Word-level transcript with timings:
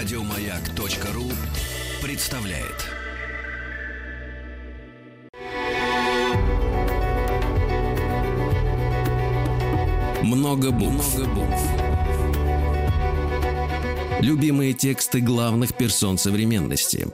Радиомаяк.ру 0.00 1.24
представляет. 2.02 2.88
Много 10.22 10.70
букв. 10.70 11.18
Любимые 14.22 14.72
тексты 14.72 15.20
главных 15.20 15.74
персон 15.74 16.16
современности. 16.16 17.08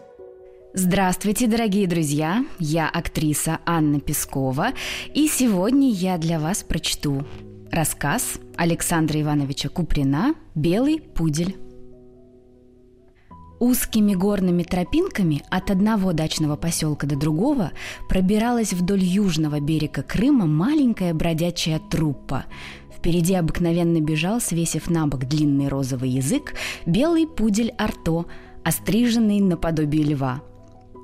Здравствуйте, 0.73 1.48
дорогие 1.48 1.89
друзья! 1.89 2.45
Я 2.61 2.89
актриса 2.89 3.59
Анна 3.66 3.98
Пескова, 3.98 4.75
и 5.12 5.27
сегодня 5.27 5.91
я 5.91 6.18
для 6.18 6.39
вас 6.39 6.62
прочту 6.62 7.27
рассказ 7.73 8.39
Александра 8.57 9.21
Ивановича 9.21 9.71
Куприна 9.71 10.37
«Белый 10.55 11.01
пудель». 11.01 11.66
Узкими 13.59 14.15
горными 14.15 14.65
тропинками 14.65 15.42
от 15.48 15.70
одного 15.70 16.12
дачного 16.12 16.56
поселка 16.56 17.06
до 17.06 17.16
другого 17.16 17.73
пробиралась 18.06 18.74
вдоль 18.74 19.02
южного 19.02 19.60
берега 19.60 20.02
Крыма 20.02 20.47
маленькая 20.47 21.14
бродячая 21.14 21.78
труппа. 21.78 22.45
Впереди 22.95 23.34
обыкновенно 23.34 24.00
бежал, 24.00 24.41
свесив 24.42 24.91
на 24.91 25.06
бок 25.06 25.24
длинный 25.24 25.69
розовый 25.69 26.11
язык, 26.11 26.55
белый 26.84 27.27
пудель 27.27 27.73
Арто, 27.78 28.27
остриженный 28.62 29.41
наподобие 29.41 30.05
льва. 30.05 30.42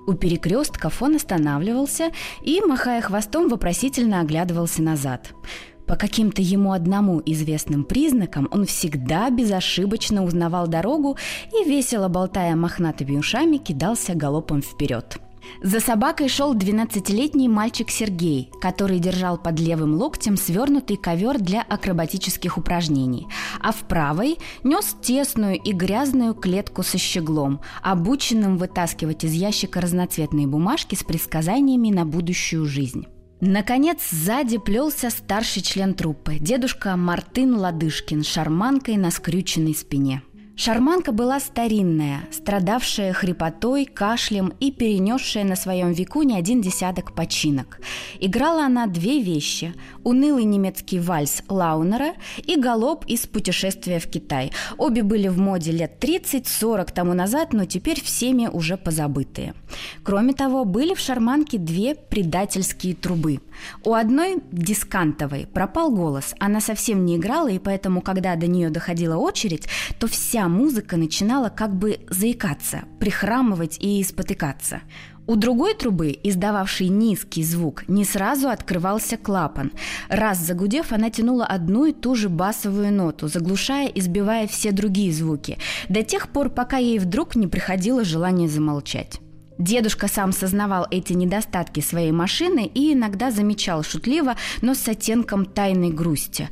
У 0.07 0.15
перекрестков 0.15 1.01
он 1.01 1.17
останавливался 1.17 2.11
и, 2.43 2.61
махая 2.61 3.01
хвостом, 3.01 3.49
вопросительно 3.49 4.21
оглядывался 4.21 4.83
назад– 4.83 5.33
по 5.93 5.97
каким-то 5.97 6.41
ему 6.41 6.73
одному 6.73 7.21
известным 7.27 7.85
признакам 7.85 8.49
он 8.51 8.65
всегда 8.65 9.29
безошибочно 9.29 10.25
узнавал 10.25 10.67
дорогу 10.67 11.19
и, 11.53 11.69
весело 11.69 12.09
болтая 12.09 12.57
мохнатыми 12.57 13.19
ушами, 13.19 13.59
кидался 13.59 14.15
галопом 14.15 14.63
вперед. 14.63 15.19
За 15.63 15.81
собакой 15.81 16.29
шел 16.29 16.55
12-летний 16.55 17.47
мальчик 17.47 17.91
Сергей, 17.91 18.49
который 18.63 19.01
держал 19.01 19.37
под 19.37 19.61
левым 19.61 19.95
локтем 19.97 20.39
свернутый 20.39 20.97
ковер 20.97 21.39
для 21.39 21.61
акробатических 21.61 22.57
упражнений, 22.57 23.27
а 23.61 23.71
в 23.71 23.81
правой 23.81 24.39
нес 24.65 24.97
тесную 25.03 25.61
и 25.61 25.73
грязную 25.73 26.33
клетку 26.33 26.83
со 26.83 26.97
щеглом, 26.97 27.61
обученным 27.83 28.57
вытаскивать 28.57 29.25
из 29.25 29.35
ящика 29.35 29.83
разноцветные 29.83 30.47
бумажки 30.47 30.95
с 30.95 31.05
предсказаниями 31.05 31.91
на 31.91 32.07
будущую 32.07 32.65
жизнь. 32.65 33.05
Наконец, 33.45 33.99
сзади 34.09 34.59
плелся 34.59 35.11
старший 35.11 35.63
член 35.63 35.95
труппы, 35.95 36.37
дедушка 36.39 36.97
Мартын 36.97 37.57
Ладышкин, 37.57 38.23
шарманкой 38.23 38.97
на 38.97 39.11
скрюченной 39.11 39.75
спине– 39.75 40.23
Шарманка 40.55 41.13
была 41.13 41.41
старинная, 41.41 42.21
страдавшая 42.31 43.15
хрипотой, 43.15 43.87
кашлем 43.87 44.53
и 44.61 44.71
перенесшая 44.71 45.45
на 45.45 45.57
своем 45.57 45.93
веку 45.93 46.23
не 46.23 46.37
один 46.37 46.61
десяток 46.61 47.15
починок. 47.15 47.81
Играла 48.21 48.67
она 48.67 48.87
две 48.87 49.23
вещи– 49.23 49.75
унылый 50.05 50.45
немецкий 50.45 51.01
вальс 51.01 51.43
Лаунера 51.49 52.13
и 52.37 52.57
галоп 52.57 53.07
из 53.07 53.27
путешествия 53.27 53.99
в 53.99 54.07
Китай. 54.09 54.53
Обе 54.77 55.03
были 55.03 55.29
в 55.29 55.39
моде 55.39 55.73
лет 55.73 56.05
30-40 56.05 56.93
тому 56.93 57.15
назад, 57.15 57.55
но 57.55 57.65
теперь 57.65 58.03
всеми 58.03 58.47
уже 58.47 58.77
позабытые. 58.77 59.55
Кроме 60.03 60.35
того, 60.35 60.67
были 60.67 60.95
в 60.95 61.01
шарманке 61.01 61.57
две 61.57 61.95
предательские 61.95 62.95
трубы. 62.95 63.41
У 63.85 63.95
одной, 63.95 64.43
дискантовой, 64.53 65.47
пропал 65.47 65.91
голос. 65.91 66.35
Она 66.39 66.61
совсем 66.61 67.07
не 67.07 67.17
играла, 67.17 67.49
и 67.49 67.59
поэтому, 67.59 68.03
когда 68.03 68.37
до 68.37 68.47
нее 68.47 68.69
доходила 68.69 69.17
очередь, 69.17 69.67
то 69.99 70.07
вся 70.07 70.42
вся 70.43 70.49
музыка 70.49 70.97
начинала 70.97 71.51
как 71.51 71.73
бы 71.73 72.01
заикаться, 72.11 72.83
прихрамывать 72.99 73.79
и 73.79 74.03
спотыкаться. 74.03 74.81
У 75.29 75.37
другой 75.37 75.75
трубы, 75.75 76.19
издававшей 76.21 76.89
низкий 76.89 77.45
звук, 77.45 77.85
не 77.87 78.05
сразу 78.05 78.49
открывался 78.49 79.17
клапан. 79.17 79.71
Раз 80.09 80.39
загудев, 80.39 80.91
она 80.91 81.11
тянула 81.11 81.47
одну 81.47 81.85
и 81.85 81.93
ту 81.93 82.17
же 82.17 82.29
басовую 82.29 82.93
ноту, 82.93 83.29
заглушая 83.29 83.87
и 83.87 84.01
сбивая 84.01 84.49
все 84.49 84.73
другие 84.73 85.13
звуки, 85.13 85.59
до 85.89 86.03
тех 86.03 86.29
пор, 86.29 86.51
пока 86.51 86.79
ей 86.79 86.99
вдруг 86.99 87.37
не 87.37 87.47
приходило 87.47 88.03
желание 88.05 88.49
замолчать. 88.49 89.21
Дедушка 89.59 90.09
сам 90.09 90.33
сознавал 90.33 90.89
эти 90.91 91.13
недостатки 91.13 91.79
своей 91.79 92.11
машины 92.11 92.69
и 92.75 92.95
иногда 92.95 93.31
замечал 93.31 93.85
шутливо, 93.85 94.35
но 94.61 94.75
с 94.75 94.89
оттенком 94.89 95.47
тайной 95.47 95.91
грусти. 95.91 96.49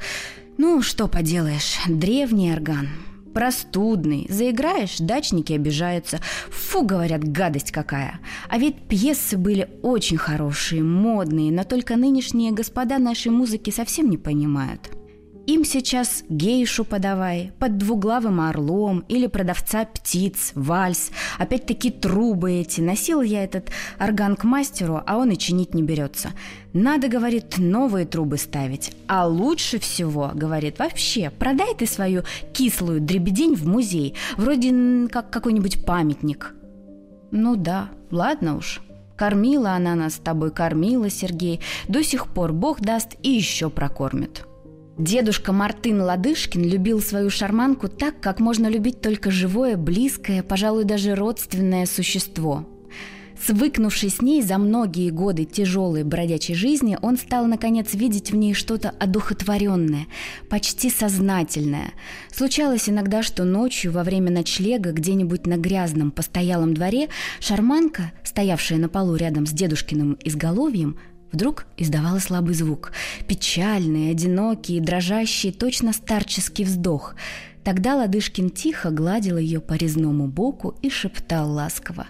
«Ну, 0.58 0.80
что 0.80 1.08
поделаешь, 1.08 1.76
древний 1.88 2.52
орган». 2.52 3.09
Простудный. 3.34 4.26
Заиграешь, 4.28 4.98
дачники 4.98 5.52
обижаются. 5.52 6.20
Фу, 6.50 6.84
говорят, 6.84 7.22
гадость 7.24 7.70
какая. 7.70 8.20
А 8.48 8.58
ведь 8.58 8.88
пьесы 8.88 9.36
были 9.36 9.68
очень 9.82 10.16
хорошие, 10.16 10.82
модные, 10.82 11.52
но 11.52 11.64
только 11.64 11.96
нынешние 11.96 12.52
господа 12.52 12.98
нашей 12.98 13.30
музыки 13.30 13.70
совсем 13.70 14.10
не 14.10 14.18
понимают. 14.18 14.90
Им 15.50 15.64
сейчас 15.64 16.22
гейшу 16.28 16.84
подавай, 16.84 17.50
под 17.58 17.76
двуглавым 17.76 18.40
орлом 18.40 19.04
или 19.08 19.26
продавца 19.26 19.84
птиц, 19.84 20.52
вальс. 20.54 21.10
Опять-таки 21.38 21.90
трубы 21.90 22.52
эти. 22.52 22.80
Носил 22.80 23.20
я 23.20 23.42
этот 23.42 23.72
орган 23.98 24.36
к 24.36 24.44
мастеру, 24.44 25.02
а 25.04 25.16
он 25.16 25.32
и 25.32 25.36
чинить 25.36 25.74
не 25.74 25.82
берется. 25.82 26.30
Надо, 26.72 27.08
говорит, 27.08 27.58
новые 27.58 28.06
трубы 28.06 28.38
ставить. 28.38 28.92
А 29.08 29.26
лучше 29.26 29.80
всего, 29.80 30.30
говорит, 30.32 30.78
вообще, 30.78 31.32
продай 31.36 31.74
ты 31.74 31.84
свою 31.88 32.22
кислую 32.52 33.00
дребедень 33.00 33.56
в 33.56 33.66
музей, 33.66 34.14
вроде 34.36 35.08
как 35.08 35.30
какой-нибудь 35.30 35.84
памятник. 35.84 36.54
Ну 37.32 37.56
да, 37.56 37.88
ладно 38.12 38.56
уж. 38.56 38.82
Кормила 39.16 39.72
она 39.72 39.96
нас 39.96 40.14
с 40.14 40.18
тобой, 40.18 40.52
кормила, 40.52 41.10
Сергей. 41.10 41.58
До 41.88 42.04
сих 42.04 42.28
пор 42.28 42.52
Бог 42.52 42.80
даст 42.80 43.16
и 43.24 43.30
еще 43.30 43.68
прокормит. 43.68 44.46
Дедушка 45.00 45.52
Мартын 45.52 46.02
Ладышкин 46.02 46.62
любил 46.62 47.00
свою 47.00 47.30
шарманку 47.30 47.88
так, 47.88 48.20
как 48.20 48.38
можно 48.38 48.66
любить 48.66 49.00
только 49.00 49.30
живое, 49.30 49.78
близкое, 49.78 50.42
пожалуй, 50.42 50.84
даже 50.84 51.14
родственное 51.14 51.86
существо. 51.86 52.66
Свыкнувшись 53.42 54.16
с 54.16 54.20
ней 54.20 54.42
за 54.42 54.58
многие 54.58 55.08
годы 55.08 55.46
тяжелой 55.46 56.04
бродячей 56.04 56.54
жизни, 56.54 56.98
он 57.00 57.16
стал, 57.16 57.46
наконец, 57.46 57.94
видеть 57.94 58.30
в 58.30 58.36
ней 58.36 58.52
что-то 58.52 58.90
одухотворенное, 58.90 60.06
почти 60.50 60.90
сознательное. 60.90 61.94
Случалось 62.30 62.90
иногда, 62.90 63.22
что 63.22 63.44
ночью, 63.44 63.92
во 63.92 64.04
время 64.04 64.30
ночлега, 64.30 64.92
где-нибудь 64.92 65.46
на 65.46 65.56
грязном 65.56 66.10
постоялом 66.10 66.74
дворе, 66.74 67.08
шарманка, 67.40 68.12
стоявшая 68.22 68.76
на 68.78 68.90
полу 68.90 69.16
рядом 69.16 69.46
с 69.46 69.52
дедушкиным 69.52 70.18
изголовьем, 70.22 70.98
Вдруг 71.32 71.66
издавала 71.76 72.18
слабый 72.18 72.54
звук. 72.54 72.92
Печальный, 73.26 74.10
одинокий, 74.10 74.80
дрожащий, 74.80 75.52
точно 75.52 75.92
старческий 75.92 76.64
вздох. 76.64 77.14
Тогда 77.62 77.96
Ладышкин 77.96 78.50
тихо 78.50 78.90
гладил 78.90 79.36
ее 79.36 79.60
по 79.60 79.74
резному 79.74 80.26
боку 80.26 80.74
и 80.82 80.90
шептал 80.90 81.50
ласково. 81.50 82.06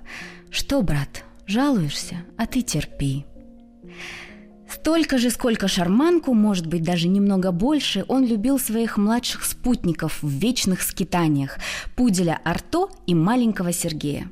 «Что, 0.51 0.83
брат, 0.83 1.25
жалуешься? 1.47 2.17
А 2.37 2.47
ты 2.47 2.63
терпи». 2.63 3.25
Столько 4.73 5.19
же, 5.19 5.31
сколько 5.31 5.67
шарманку, 5.67 6.33
может 6.33 6.67
быть, 6.67 6.83
даже 6.83 7.09
немного 7.09 7.51
больше, 7.51 8.05
он 8.07 8.25
любил 8.25 8.59
своих 8.59 8.97
младших 8.97 9.45
спутников 9.45 10.23
в 10.23 10.29
вечных 10.29 10.83
скитаниях– 10.83 11.59
пуделя 11.97 12.41
Арто 12.45 12.89
и 13.07 13.15
маленького 13.15 13.73
Сергея. 13.73 14.31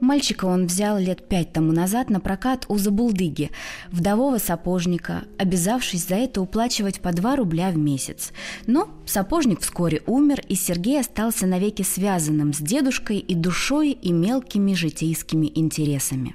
Мальчика 0.00 0.46
он 0.46 0.66
взял 0.66 0.98
лет 0.98 1.28
пять 1.28 1.52
тому 1.52 1.72
назад 1.72 2.08
на 2.08 2.20
прокат 2.20 2.64
у 2.68 2.78
Забулдыги, 2.78 3.50
вдового 3.90 4.38
сапожника, 4.38 5.24
обязавшись 5.38 6.06
за 6.06 6.14
это 6.14 6.40
уплачивать 6.40 7.00
по 7.00 7.12
два 7.12 7.36
рубля 7.36 7.70
в 7.70 7.76
месяц. 7.76 8.32
Но 8.66 8.88
сапожник 9.04 9.60
вскоре 9.60 10.02
умер, 10.06 10.40
и 10.48 10.54
Сергей 10.54 11.00
остался 11.00 11.46
навеки 11.46 11.82
связанным 11.82 12.52
с 12.52 12.58
дедушкой 12.58 13.18
и 13.18 13.34
душой, 13.34 13.90
и 13.90 14.12
мелкими 14.12 14.72
житейскими 14.72 15.50
интересами. 15.54 16.34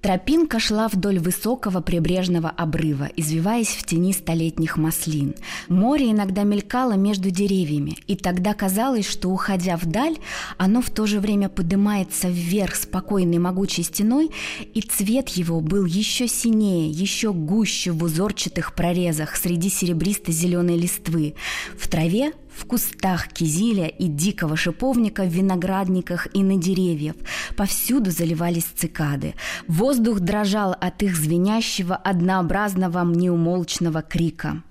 Тропинка 0.00 0.58
шла 0.58 0.88
вдоль 0.88 1.18
высокого 1.18 1.82
прибрежного 1.82 2.48
обрыва, 2.48 3.10
извиваясь 3.16 3.68
в 3.68 3.84
тени 3.84 4.14
столетних 4.14 4.78
маслин. 4.78 5.34
Море 5.68 6.10
иногда 6.10 6.42
мелькало 6.42 6.94
между 6.94 7.30
деревьями, 7.30 7.98
и 8.06 8.16
тогда 8.16 8.54
казалось, 8.54 9.06
что, 9.06 9.28
уходя 9.28 9.76
вдаль, 9.76 10.16
оно 10.56 10.80
в 10.80 10.88
то 10.88 11.04
же 11.04 11.20
время 11.20 11.50
поднимается 11.50 12.28
вверх 12.28 12.76
спокойной 12.76 13.38
могучей 13.38 13.84
стеной, 13.84 14.30
и 14.72 14.80
цвет 14.80 15.28
его 15.28 15.60
был 15.60 15.84
еще 15.84 16.28
синее, 16.28 16.90
еще 16.90 17.34
гуще 17.34 17.90
в 17.90 18.02
узорчатых 18.02 18.74
прорезах 18.74 19.36
среди 19.36 19.68
серебристо-зеленой 19.68 20.78
листвы. 20.78 21.34
В 21.78 21.88
траве 21.88 22.32
в 22.60 22.66
кустах 22.66 23.28
кизиля 23.28 23.86
и 23.86 24.06
дикого 24.06 24.56
шиповника, 24.56 25.22
в 25.22 25.28
виноградниках 25.28 26.28
и 26.34 26.42
на 26.42 26.56
деревьях. 26.56 27.14
Повсюду 27.56 28.10
заливались 28.10 28.64
цикады. 28.64 29.34
Воздух 29.66 30.20
дрожал 30.20 30.76
от 30.78 31.02
их 31.02 31.16
звенящего, 31.16 31.96
однообразного, 31.96 33.04
неумолчного 33.04 34.02
крика. 34.02 34.62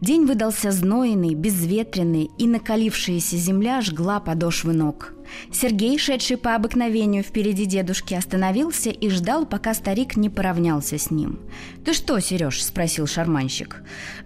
День 0.00 0.26
выдался 0.26 0.70
знойный, 0.70 1.34
безветренный, 1.34 2.30
и 2.36 2.46
накалившаяся 2.46 3.36
земля 3.36 3.80
жгла 3.80 4.20
подошвы 4.20 4.72
ног. 4.72 5.14
Сергей, 5.52 5.98
шедший 5.98 6.36
по 6.36 6.54
обыкновению 6.54 7.22
впереди 7.22 7.64
дедушки, 7.64 8.14
остановился 8.14 8.90
и 8.90 9.08
ждал, 9.08 9.46
пока 9.46 9.74
старик 9.74 10.16
не 10.16 10.28
поравнялся 10.28 10.98
с 10.98 11.10
ним. 11.10 11.40
«Ты 11.84 11.94
что, 11.94 12.20
Сереж?»– 12.20 12.62
спросил 12.64 13.06
шарманщик. 13.06 13.82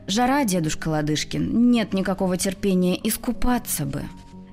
«Жара, 0.06 0.44
дедушка 0.44 0.88
Ладышкин. 0.88 1.70
Нет 1.70 1.92
никакого 1.92 2.36
терпения, 2.36 2.98
искупаться 3.02 3.84
бы». 3.84 4.02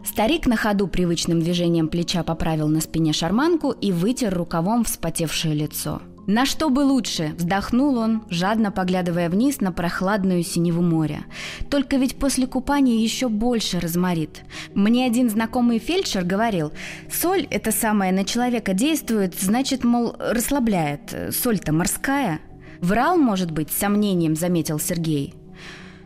Старик 0.06 0.46
на 0.46 0.56
ходу 0.56 0.88
привычным 0.88 1.42
движением 1.42 1.88
плеча 1.88 2.24
поправил 2.24 2.68
на 2.68 2.80
спине 2.80 3.12
шарманку 3.12 3.72
и 3.72 3.92
вытер 3.92 4.34
рукавом 4.34 4.84
вспотевшее 4.84 5.56
лицо– 5.56 6.02
«На 6.27 6.45
что 6.45 6.69
бы 6.69 6.80
лучше?»– 6.80 7.33
вздохнул 7.38 7.98
он, 7.98 8.24
жадно 8.30 8.72
поглядывая 8.72 9.30
вниз 9.30 9.62
на 9.62 9.72
прохладную 9.72 10.44
синеву 10.44 10.81
моря. 10.81 11.25
«Только 11.69 11.98
ведь 11.98 12.16
после 12.16 12.48
купания 12.48 12.95
еще 12.95 13.30
больше 13.30 13.80
разморит. 13.80 14.42
Мне 14.74 15.06
один 15.06 15.30
знакомый 15.30 15.77
фельдшер 15.77 16.24
говорил, 16.24 16.72
соль 17.12 17.48
это 17.51 17.72
самое 17.72 18.12
на 18.12 18.25
человека 18.25 18.74
действует, 18.74 19.36
значит, 19.39 19.83
мол, 19.83 20.16
расслабляет. 20.18 21.13
Соль-то 21.31 21.72
морская». 21.72 22.39
«Врал, 22.81 23.18
может 23.18 23.51
быть, 23.51 23.72
с 23.72 23.77
сомнением»,– 23.77 24.36
заметил 24.36 24.80
Сергей. 24.80 25.33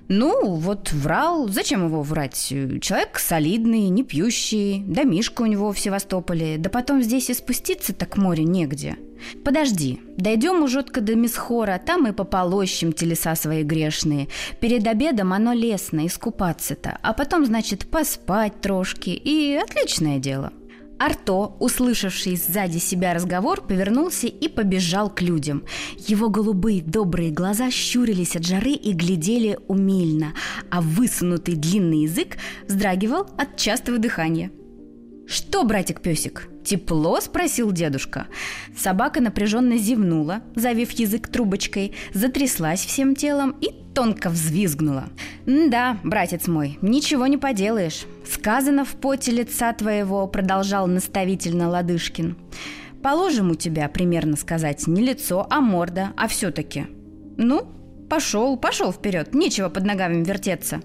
Ну, 0.10 0.56
вот 0.56 0.92
врал. 0.92 1.50
Зачем 1.50 1.86
его 1.86 2.02
врать? 2.02 2.36
Человек 2.82 3.20
солидный, 3.20 3.90
не 3.90 4.04
пьющий, 4.04 4.84
домишка 4.84 5.44
у 5.44 5.46
него 5.46 5.72
в 5.72 5.80
Севастополе. 5.80 6.58
Да 6.58 6.72
потом 6.72 7.04
здесь 7.04 7.30
и 7.30 7.36
спуститься 7.36 7.94
так 7.94 8.18
море 8.18 8.44
негде. 8.44 8.98
Подожди, 9.46 10.00
дойдем 10.18 10.64
ужотко 10.64 11.02
до 11.02 11.14
Мисхора, 11.16 11.80
там 11.86 12.08
и 12.08 12.12
пополощем 12.12 12.92
телеса 12.92 13.36
свои 13.36 13.64
грешные. 13.64 14.30
Перед 14.60 14.88
обедом 14.88 15.32
оно 15.32 15.54
лестно, 15.54 16.08
искупаться-то. 16.08 16.98
А 17.04 17.14
потом, 17.14 17.46
значит, 17.46 17.88
поспать 17.88 18.62
трошки. 18.62 19.12
И 19.12 19.54
отличное 19.62 20.18
дело. 20.18 20.52
Арто, 21.00 21.56
услышавший 21.60 22.36
сзади 22.36 22.78
себя 22.78 23.14
разговор, 23.14 23.62
повернулся 23.62 24.28
и 24.28 24.50
побежал 24.50 25.10
к 25.10 25.22
людям. 25.22 25.64
Его 25.98 26.30
голубые 26.30 26.82
добрые 26.82 27.32
глаза 27.32 27.72
щурились 27.72 28.36
от 28.36 28.46
жары 28.46 28.74
и 28.74 28.92
глядели 28.92 29.58
умильно, 29.70 30.34
а 30.70 30.82
высунутый 30.82 31.56
длинный 31.56 32.04
язык 32.04 32.38
вздрагивал 32.68 33.28
от 33.38 33.56
частого 33.56 33.98
дыхания. 33.98 34.52
«Что, 35.30 35.64
братик-песик, 35.64 36.50
тепло?»– 36.64 37.20
спросил 37.22 37.72
дедушка. 37.72 38.26
Собака 38.76 39.22
напряженно 39.22 39.78
зевнула, 39.78 40.42
завив 40.56 40.90
язык 40.94 41.28
трубочкой, 41.28 41.94
затряслась 42.16 42.84
всем 42.84 43.16
телом 43.16 43.56
и 43.62 43.70
тонко 43.94 44.32
взвизгнула. 44.32 45.10
«Да, 45.46 46.00
братец 46.04 46.48
мой, 46.48 46.80
ничего 46.82 47.28
не 47.28 47.38
поделаешь. 47.38 48.08
Сказано 48.28 48.86
в 48.86 48.96
поте 48.96 49.32
лица 49.32 49.72
твоего»,– 49.74 50.26
продолжал 50.28 50.88
наставительно 50.88 51.70
Ладышкин. 51.70 52.36
«Положим 53.04 53.52
у 53.52 53.56
тебя, 53.56 53.88
примерно 53.88 54.36
сказать, 54.36 54.88
не 54.88 55.04
лицо, 55.04 55.46
а 55.52 55.62
морда, 55.62 56.12
а 56.18 56.28
все-таки. 56.28 56.88
Ну, 57.38 57.68
пошел, 58.10 58.58
пошел 58.58 58.92
вперед, 58.92 59.36
нечего 59.36 59.70
под 59.70 59.86
ногами 59.86 60.24
вертеться». 60.24 60.82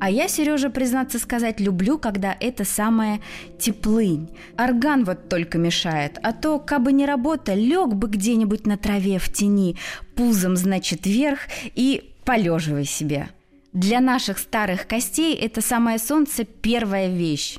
А 0.00 0.10
я, 0.10 0.28
Сережа, 0.28 0.70
признаться 0.70 1.18
сказать, 1.18 1.60
люблю, 1.60 1.98
когда 1.98 2.36
это 2.38 2.64
самая 2.64 3.20
теплынь. 3.58 4.28
Орган 4.58 5.04
вот 5.04 5.28
только 5.28 5.58
мешает, 5.58 6.18
а 6.22 6.32
то, 6.32 6.58
кабы 6.58 6.92
не 6.92 7.06
работа, 7.06 7.54
лег 7.54 7.94
бы 7.94 8.08
где-нибудь 8.08 8.66
на 8.66 8.76
траве 8.76 9.18
в 9.18 9.32
тени, 9.32 9.76
пузом, 10.14 10.56
значит, 10.56 11.06
вверх 11.06 11.40
и 11.74 12.14
полеживай 12.24 12.84
себе. 12.84 13.28
Для 13.72 14.00
наших 14.00 14.38
старых 14.38 14.86
костей 14.86 15.34
это 15.34 15.60
самое 15.60 15.98
солнце 15.98 16.44
первая 16.44 17.08
вещь. 17.08 17.58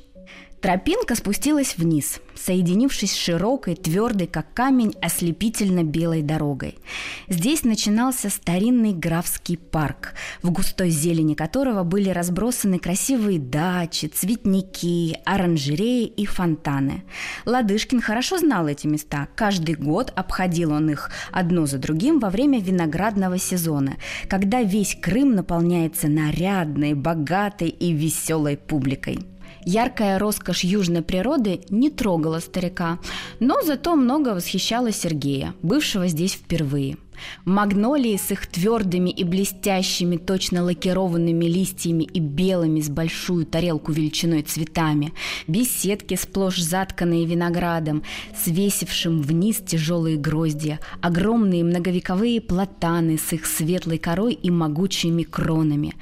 Тропинка 0.65 1.13
спустилась 1.13 1.77
вниз, 1.77 2.19
соединившись 2.33 3.11
с 3.11 3.15
широкой, 3.15 3.75
твердой, 3.75 4.25
как 4.25 4.51
камень, 4.55 4.95
ослепительно 4.99 5.83
белой 5.83 6.23
дорогой. 6.23 6.79
Здесь 7.27 7.63
начинался 7.63 8.31
старинный 8.31 8.91
графский 8.91 9.59
парк, 9.59 10.13
в 10.41 10.49
густой 10.49 10.89
зелени 10.89 11.35
которого 11.35 11.83
были 11.83 12.09
разбросаны 12.09 12.79
красивые 12.79 13.37
дачи, 13.37 14.07
цветники, 14.07 15.19
оранжереи 15.23 16.07
и 16.07 16.25
фонтаны. 16.25 17.03
Ладышкин 17.45 18.01
хорошо 18.01 18.39
знал 18.39 18.67
эти 18.67 18.87
места. 18.87 19.27
Каждый 19.35 19.75
год 19.75 20.11
обходил 20.15 20.71
он 20.71 20.89
их 20.89 21.11
одно 21.31 21.67
за 21.67 21.77
другим 21.77 22.17
во 22.17 22.31
время 22.31 22.59
виноградного 22.59 23.37
сезона, 23.37 23.97
когда 24.27 24.63
весь 24.63 24.97
Крым 24.99 25.35
наполняется 25.35 26.07
нарядной, 26.07 26.95
богатой 26.95 27.69
и 27.69 27.93
веселой 27.93 28.57
публикой. 28.57 29.19
Яркая 29.65 30.19
роскошь 30.19 30.63
южной 30.63 31.01
природы 31.01 31.61
не 31.69 31.89
трогала 31.89 32.39
старика, 32.39 32.99
но 33.39 33.61
зато 33.61 33.95
много 33.95 34.29
восхищала 34.29 34.91
Сергея, 34.91 35.53
бывшего 35.61 36.07
здесь 36.07 36.33
впервые– 36.33 36.97
Магнолии 37.45 38.17
с 38.17 38.31
их 38.31 38.47
твердыми 38.47 39.09
и 39.09 39.23
блестящими, 39.23 40.17
точно 40.17 40.63
лакированными 40.63 41.45
листьями 41.45 42.03
и 42.03 42.19
белыми 42.19 42.81
с 42.81 42.89
большую 42.89 43.45
тарелку 43.45 43.91
величиной 43.91 44.41
цветами, 44.41 45.13
беседки 45.47 46.15
сплошь 46.15 46.59
затканные 46.59 47.25
виноградом, 47.25 48.03
свесившим 48.35 49.21
вниз 49.21 49.57
тяжелые 49.57 50.17
гроздья, 50.17 50.79
огромные 51.01 51.63
многовековые 51.63 52.41
платаны 52.41 53.17
с 53.17 53.33
их 53.33 53.45
светлой 53.45 53.97
корой 53.97 54.33
и 54.33 54.49
могучими 54.49 55.23
кронами, 55.23 55.93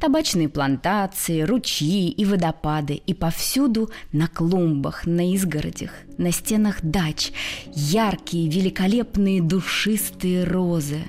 табачные 0.00 0.48
плантации, 0.48 1.42
ручьи 1.42 2.08
и 2.08 2.24
водопады, 2.24 2.94
и 2.94 3.14
повсюду 3.14 3.90
на 4.12 4.28
клумбах, 4.28 5.06
на 5.06 5.32
изгородях, 5.34 5.90
на 6.18 6.32
стенах 6.32 6.82
дач, 6.82 7.32
яркие, 7.74 8.48
великолепные, 8.48 9.42
душистые 9.42 10.44
розы, 10.44 10.61
розы. 10.62 11.00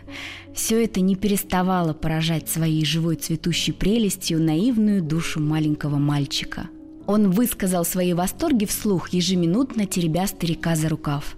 Все 0.53 0.83
это 0.83 1.01
не 1.01 1.15
переставало 1.15 1.94
поражать 1.94 2.50
своей 2.50 2.85
живой 2.85 3.15
цветущей 3.15 3.73
прелестью 3.73 4.41
наивную 4.41 5.01
душу 5.01 5.39
маленького 5.39 5.97
мальчика. 5.97 6.69
Он 7.05 7.31
высказал 7.31 7.85
свои 7.85 8.13
восторги 8.13 8.65
вслух, 8.65 9.09
ежеминутно 9.09 9.85
теребя 9.85 10.27
старика 10.27 10.75
за 10.75 10.89
рукав. 10.89 11.35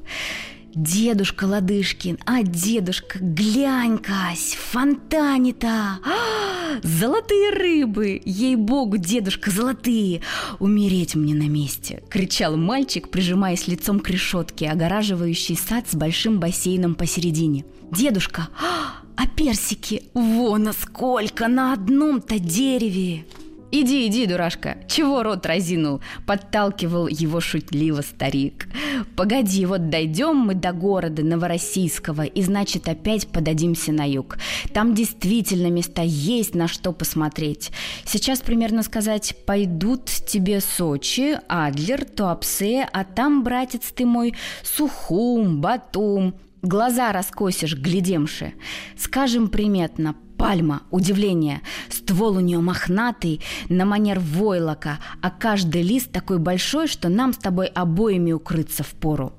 Дедушка 0.76 1.46
Ладышкин, 1.46 2.20
а 2.26 2.44
дедушка, 2.44 3.20
глянь-кась, 3.22 4.58
фонтане-то! 4.72 5.68
А, 6.04 6.82
золотые 6.84 7.52
рыбы! 7.52 8.22
Ей-богу, 8.26 8.98
дедушка, 8.98 9.52
золотые! 9.52 10.20
Умереть 10.60 11.16
мне 11.16 11.34
на 11.34 11.48
месте!»— 11.48 12.04
кричал 12.10 12.58
мальчик, 12.58 13.08
прижимаясь 13.08 13.70
лицом 13.70 14.02
к 14.02 14.10
решетке, 14.10 14.70
огораживающей 14.70 15.56
сад 15.56 15.86
с 15.90 15.96
большим 15.96 16.42
бассейном 16.42 16.96
посередине. 16.96 17.64
«Дедушка, 17.92 18.50
а, 18.60 19.28
персики? 19.36 20.04
Вон, 20.14 20.72
сколько 20.74 21.48
на 21.48 21.74
одном-то 21.74 22.40
дереве!» 22.40 23.26
«Иди, 23.72 24.08
иди, 24.08 24.26
дурашка, 24.26 24.78
чего 24.88 25.22
рот 25.22 25.46
разинул?»– 25.46 26.00
подталкивал 26.26 27.08
его 27.08 27.42
шутливо 27.42 28.02
старик. 28.02 28.70
«Погоди, 29.18 29.66
вот 29.66 29.90
дойдем 29.90 30.38
мы 30.38 30.54
до 30.54 30.72
города 30.72 31.24
Новороссийского, 31.24 32.22
и 32.22 32.42
значит 32.42 32.88
опять 32.88 33.28
подадимся 33.28 33.92
на 33.92 34.08
юг. 34.08 34.38
Там 34.74 34.94
действительно 34.94 35.68
места 35.68 36.04
есть 36.04 36.56
на 36.56 36.70
что 36.70 36.94
посмотреть. 36.94 37.72
Сейчас 38.06 38.40
примерно 38.40 38.82
сказать, 38.82 39.36
пойдут 39.46 40.06
тебе 40.06 40.62
Сочи, 40.62 41.38
Адлер, 41.50 42.06
Туапсе, 42.06 42.88
а 42.94 43.04
там, 43.04 43.44
братец 43.44 43.92
ты 43.94 44.06
мой, 44.06 44.36
Сухум, 44.64 45.60
Батум, 45.60 46.36
Глаза 46.62 47.12
раскосишь, 47.12 47.76
глядемши. 47.76 48.54
Скажем 48.98 49.50
приметно, 49.50 50.16
пальма, 50.38 50.84
удивление. 50.92 51.62
Ствол 51.90 52.38
у 52.38 52.40
нее 52.40 52.60
мохнатый, 52.60 53.42
на 53.70 53.86
манер 53.86 54.20
войлока, 54.20 55.00
а 55.22 55.30
каждый 55.32 55.82
лист 55.82 56.12
такой 56.12 56.40
большой, 56.40 56.88
что 56.88 57.10
нам 57.10 57.34
с 57.34 57.38
тобой 57.38 57.68
обоими 57.68 58.32
укрыться 58.32 58.84
в 58.84 58.94
пору. 58.94 59.34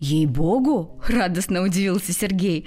«Ей-богу!»– 0.00 1.00
радостно 1.08 1.62
удивился 1.62 2.12
Сергей. 2.12 2.66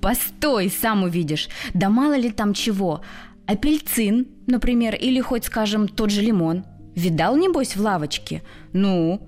«Постой, 0.00 0.70
сам 0.70 1.04
увидишь. 1.04 1.48
Да 1.72 1.88
мало 1.88 2.16
ли 2.16 2.30
там 2.30 2.52
чего. 2.52 3.00
Апельцин, 3.46 4.26
например, 4.46 4.94
или 4.94 5.20
хоть, 5.20 5.44
скажем, 5.44 5.88
тот 5.88 6.10
же 6.10 6.20
лимон. 6.20 6.64
Видал, 6.94 7.36
небось, 7.36 7.76
в 7.76 7.80
лавочке? 7.80 8.42
Ну, 8.72 9.20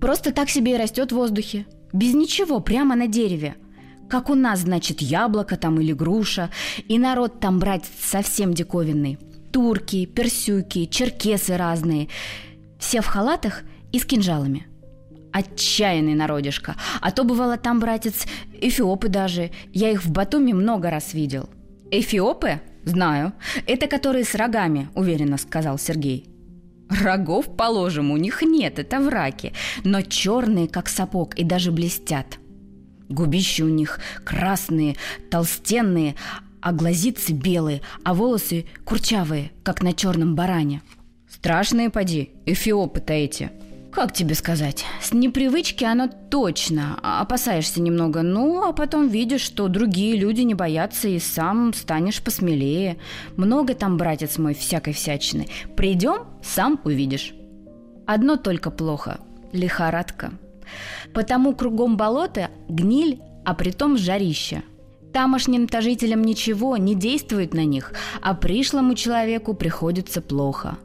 просто 0.00 0.32
так 0.32 0.48
себе 0.48 0.74
и 0.74 0.78
растет 0.78 1.12
в 1.12 1.16
воздухе. 1.16 1.66
Без 1.92 2.14
ничего, 2.14 2.60
прямо 2.60 2.94
на 2.96 3.06
дереве. 3.06 3.56
Как 4.08 4.30
у 4.30 4.34
нас, 4.34 4.60
значит, 4.60 5.00
яблоко 5.00 5.56
там 5.56 5.80
или 5.80 5.92
груша. 5.92 6.50
И 6.88 6.98
народ 6.98 7.40
там 7.40 7.58
брать 7.58 7.84
совсем 8.00 8.54
диковинный. 8.54 9.18
Турки, 9.52 10.06
персюки, 10.06 10.86
черкесы 10.86 11.56
разные. 11.56 12.08
Все 12.78 13.00
в 13.00 13.06
халатах 13.06 13.62
и 13.92 13.98
с 13.98 14.04
кинжалами. 14.04 14.66
Отчаянный 15.32 16.14
народишко. 16.14 16.76
А 17.00 17.10
то 17.10 17.24
бывало 17.24 17.56
там, 17.56 17.80
братец, 17.80 18.26
эфиопы 18.52 19.08
даже. 19.08 19.50
Я 19.72 19.90
их 19.90 20.04
в 20.04 20.10
Батуми 20.10 20.52
много 20.52 20.90
раз 20.90 21.12
видел. 21.12 21.48
Эфиопы? 21.90 22.60
«Знаю. 22.88 23.34
Это 23.66 23.86
которые 23.86 24.24
с 24.24 24.34
рогами»,– 24.34 24.88
уверенно 24.94 25.36
сказал 25.36 25.78
Сергей. 25.78 26.26
«Рогов, 26.88 27.56
положим, 27.56 28.10
у 28.10 28.16
них 28.16 28.42
нет, 28.42 28.78
это 28.78 29.00
враки, 29.00 29.52
но 29.84 30.02
черные, 30.02 30.68
как 30.68 30.88
сапог, 30.88 31.34
и 31.34 31.44
даже 31.44 31.70
блестят. 31.70 32.38
Губища 33.08 33.64
у 33.64 33.68
них 33.68 34.00
красные, 34.24 34.96
толстенные, 35.30 36.14
а 36.60 36.72
глазицы 36.72 37.32
белые, 37.32 37.82
а 38.04 38.14
волосы 38.14 38.66
курчавые, 38.84 39.52
как 39.62 39.82
на 39.82 39.92
черном 39.92 40.34
баране. 40.34 40.82
Страшные, 41.28 41.90
поди, 41.90 42.30
эфиопы-то 42.46 43.12
эти. 43.12 43.50
Как 43.98 44.12
тебе 44.12 44.36
сказать? 44.36 44.84
С 45.02 45.12
непривычки 45.12 45.82
оно 45.82 46.08
точно. 46.30 47.00
Опасаешься 47.02 47.82
немного, 47.82 48.22
ну, 48.22 48.62
а 48.62 48.72
потом 48.72 49.08
видишь, 49.08 49.40
что 49.40 49.66
другие 49.66 50.16
люди 50.16 50.42
не 50.42 50.54
боятся, 50.54 51.08
и 51.08 51.18
сам 51.18 51.74
станешь 51.74 52.22
посмелее. 52.22 52.98
Много 53.34 53.74
там, 53.74 53.96
братец 53.96 54.38
мой, 54.38 54.54
всякой 54.54 54.92
всячины. 54.92 55.48
Придем, 55.76 56.28
сам 56.44 56.80
увидишь. 56.84 57.34
Одно 58.06 58.36
только 58.36 58.70
плохо– 58.70 59.18
лихорадка. 59.52 60.30
Потому 61.12 61.56
кругом 61.56 61.96
болото, 61.96 62.50
гниль, 62.68 63.20
а 63.44 63.52
притом 63.54 63.98
жарище– 63.98 64.62
Тамошним-то 65.12 65.80
жителям 65.80 66.22
ничего 66.22 66.76
не 66.76 66.94
действует 66.94 67.54
на 67.54 67.64
них, 67.64 67.94
а 68.20 68.34
пришлому 68.34 68.94
человеку 68.94 69.54
приходится 69.54 70.20
плохо. 70.20 70.76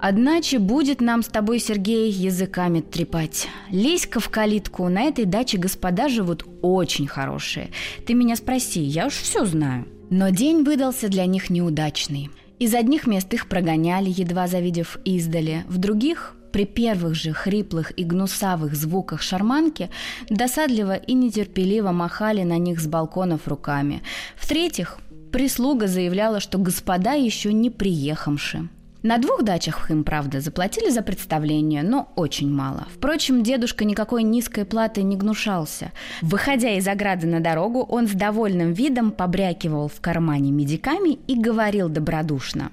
Одначе 0.00 0.58
будет 0.58 1.02
нам 1.02 1.22
с 1.22 1.26
тобой, 1.26 1.58
Сергей, 1.58 2.10
языками 2.10 2.80
трепать. 2.80 3.48
Лезь-ка 3.70 4.18
в 4.18 4.30
калитку, 4.30 4.88
на 4.88 5.02
этой 5.02 5.26
даче 5.26 5.58
господа 5.58 6.08
живут 6.08 6.46
очень 6.62 7.06
хорошие. 7.06 7.70
Ты 8.06 8.14
меня 8.14 8.36
спроси, 8.36 8.80
я 8.80 9.08
уж 9.08 9.12
все 9.12 9.44
знаю. 9.44 9.86
Но 10.08 10.30
день 10.30 10.64
выдался 10.64 11.08
для 11.08 11.26
них 11.26 11.50
неудачный. 11.50 12.30
Из 12.58 12.74
одних 12.74 13.06
мест 13.06 13.32
их 13.34 13.46
прогоняли, 13.46 14.08
едва 14.08 14.46
завидев 14.46 14.98
издали, 15.04 15.64
в 15.68 15.76
других 15.76 16.34
при 16.50 16.64
первых 16.64 17.14
же 17.14 17.32
хриплых 17.32 17.92
и 17.96 18.02
гнусавых 18.02 18.74
звуках 18.74 19.20
шарманки 19.20 19.90
досадливо 20.30 20.96
и 20.96 21.12
нетерпеливо 21.12 21.92
махали 21.92 22.42
на 22.42 22.56
них 22.56 22.80
с 22.80 22.86
балконов 22.86 23.46
руками. 23.46 24.02
В-третьих, 24.36 24.98
прислуга 25.30 25.86
заявляла, 25.86 26.40
что 26.40 26.58
господа 26.58 27.12
еще 27.12 27.52
не 27.52 27.68
приехавши. 27.68 28.68
На 29.02 29.16
двух 29.16 29.42
дачах 29.44 29.90
им, 29.90 30.04
правда, 30.04 30.40
заплатили 30.40 30.90
за 30.90 31.00
представление, 31.02 31.82
но 31.82 32.12
очень 32.16 32.50
мало. 32.52 32.86
Впрочем, 32.94 33.42
дедушка 33.42 33.86
никакой 33.86 34.22
низкой 34.22 34.66
платы 34.66 35.02
не 35.02 35.16
гнушался. 35.16 35.92
Выходя 36.20 36.76
из 36.76 36.86
ограды 36.86 37.26
на 37.26 37.40
дорогу, 37.40 37.80
он 37.80 38.06
с 38.06 38.12
довольным 38.12 38.72
видом 38.72 39.10
побрякивал 39.10 39.88
в 39.88 40.00
кармане 40.00 40.52
медиками 40.52 41.18
и 41.26 41.34
говорил 41.34 41.88
добродушно. 41.88 42.72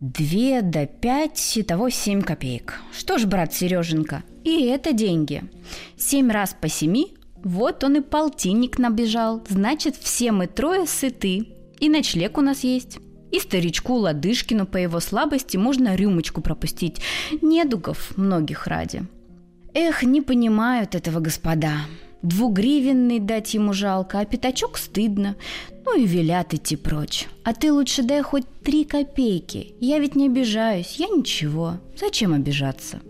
«Две 0.00 0.62
до 0.62 0.86
пять, 0.86 1.56
и 1.56 1.62
того 1.62 1.88
семь 1.88 2.22
копеек. 2.22 2.80
Что 2.96 3.18
ж, 3.18 3.24
брат 3.24 3.52
Сереженька, 3.52 4.22
и 4.44 4.66
это 4.66 4.92
деньги. 4.92 5.42
Семь 5.96 6.30
раз 6.30 6.54
по 6.60 6.68
семи, 6.68 7.16
вот 7.42 7.82
он 7.82 7.96
и 7.96 8.00
полтинник 8.00 8.78
набежал. 8.78 9.42
Значит, 9.48 9.96
все 9.96 10.32
мы 10.32 10.46
трое 10.46 10.86
сыты. 10.86 11.48
И 11.80 11.88
ночлег 11.88 12.36
у 12.38 12.42
нас 12.42 12.62
есть». 12.62 12.98
И 13.30 13.40
старичку 13.40 13.94
Ладышкину 13.94 14.66
по 14.66 14.76
его 14.76 15.00
слабости 15.00 15.56
можно 15.56 15.94
рюмочку 15.94 16.40
пропустить. 16.40 17.00
Недугов 17.42 18.16
многих 18.16 18.66
ради. 18.66 19.02
Эх, 19.74 20.02
не 20.02 20.20
понимают 20.20 20.94
этого 20.94 21.20
господа. 21.20 21.82
Двугривенный 22.22 23.20
дать 23.20 23.54
ему 23.54 23.72
жалко, 23.72 24.18
а 24.18 24.24
пятачок 24.24 24.76
стыдно. 24.76 25.36
Ну 25.84 25.96
и 25.96 26.06
велят 26.06 26.52
идти 26.52 26.76
прочь. 26.76 27.26
А 27.44 27.54
ты 27.54 27.72
лучше 27.72 28.02
дай 28.02 28.22
хоть 28.22 28.46
три 28.64 28.84
копейки. 28.84 29.74
Я 29.78 29.98
ведь 29.98 30.16
не 30.16 30.26
обижаюсь, 30.26 30.96
я 30.96 31.08
ничего. 31.08 31.74
Зачем 31.96 32.32
обижаться?» 32.32 33.00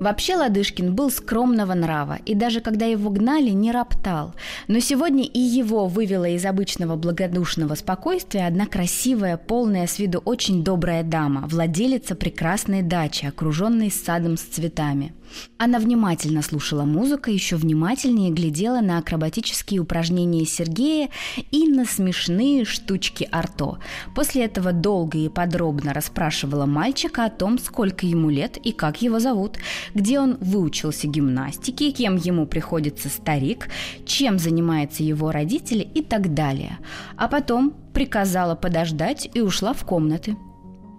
Вообще 0.00 0.36
Ладышкин 0.36 0.94
был 0.94 1.10
скромного 1.10 1.74
нрава, 1.74 2.18
и 2.24 2.34
даже 2.34 2.60
когда 2.60 2.86
его 2.86 3.10
гнали, 3.10 3.50
не 3.50 3.72
роптал. 3.72 4.34
Но 4.68 4.80
сегодня 4.80 5.24
и 5.24 5.38
его 5.38 5.86
вывела 5.86 6.28
из 6.28 6.44
обычного 6.44 6.96
благодушного 6.96 7.74
спокойствия 7.74 8.46
одна 8.46 8.66
красивая, 8.66 9.36
полная 9.36 9.86
с 9.86 9.98
виду 9.98 10.20
очень 10.24 10.64
добрая 10.64 11.02
дама, 11.02 11.46
владелица 11.48 12.14
прекрасной 12.14 12.82
дачи, 12.82 13.26
окруженной 13.26 13.90
садом 13.90 14.36
с 14.36 14.42
цветами. 14.42 15.14
Она 15.58 15.78
внимательно 15.78 16.42
слушала 16.42 16.84
музыку, 16.84 17.30
еще 17.30 17.56
внимательнее 17.56 18.30
глядела 18.30 18.80
на 18.80 18.98
акробатические 18.98 19.80
упражнения 19.80 20.44
Сергея 20.44 21.10
и 21.50 21.68
на 21.68 21.84
смешные 21.84 22.64
штучки 22.64 23.28
Арто. 23.30 23.78
После 24.14 24.44
этого 24.44 24.72
долго 24.72 25.18
и 25.18 25.28
подробно 25.28 25.92
расспрашивала 25.92 26.66
мальчика 26.66 27.24
о 27.24 27.30
том, 27.30 27.58
сколько 27.58 28.06
ему 28.06 28.30
лет 28.30 28.56
и 28.56 28.72
как 28.72 29.02
его 29.02 29.18
зовут, 29.18 29.58
где 29.94 30.20
он 30.20 30.36
выучился 30.40 31.06
гимнастике, 31.06 31.90
кем 31.90 32.16
ему 32.16 32.46
приходится 32.46 33.08
старик, 33.08 33.68
чем 34.06 34.38
занимаются 34.38 35.02
его 35.02 35.30
родители 35.30 35.88
и 35.94 36.02
так 36.02 36.34
далее. 36.34 36.78
А 37.16 37.28
потом 37.28 37.74
приказала 37.92 38.54
подождать 38.54 39.30
и 39.32 39.40
ушла 39.40 39.72
в 39.72 39.84
комнаты. 39.84 40.36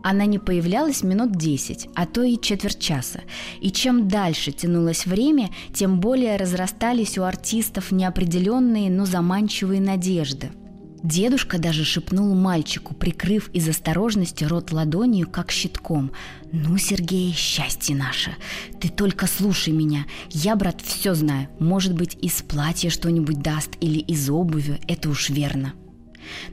Она 0.08 0.28
не 0.28 0.38
появлялась 0.38 1.02
минут 1.02 1.36
десять, 1.36 1.90
а 1.96 2.06
то 2.06 2.22
и 2.22 2.40
четверть 2.40 2.78
часа. 2.78 3.22
И 3.60 3.72
чем 3.72 4.08
дальше 4.08 4.52
тянулось 4.52 5.08
время, 5.08 5.50
тем 5.74 6.00
более 6.00 6.38
разрастались 6.38 7.18
у 7.18 7.24
артистов 7.24 7.92
неопределенные, 7.92 8.92
но 8.92 9.08
заманчивые 9.08 9.82
надежды. 9.82 10.52
Дедушка 11.02 11.58
даже 11.58 11.84
шепнул 11.84 12.36
мальчику, 12.36 12.94
прикрыв 12.94 13.50
из 13.52 13.68
осторожности 13.68 14.44
рот 14.44 14.72
ладонью, 14.72 15.28
как 15.28 15.50
щитком. 15.50 16.12
«Ну, 16.52 16.78
Сергей, 16.78 17.34
счастье 17.34 17.96
наше! 17.96 18.36
Ты 18.80 18.90
только 18.90 19.26
слушай 19.26 19.74
меня. 19.74 20.06
Я, 20.30 20.56
брат, 20.56 20.82
все 20.84 21.16
знаю. 21.16 21.48
Может 21.60 21.96
быть, 21.96 22.16
из 22.22 22.44
платья 22.44 22.92
что-нибудь 22.92 23.42
даст 23.42 23.72
или 23.82 23.98
из 23.98 24.30
обуви. 24.30 24.80
Это 24.88 25.10
уж 25.10 25.32
верно». 25.32 25.74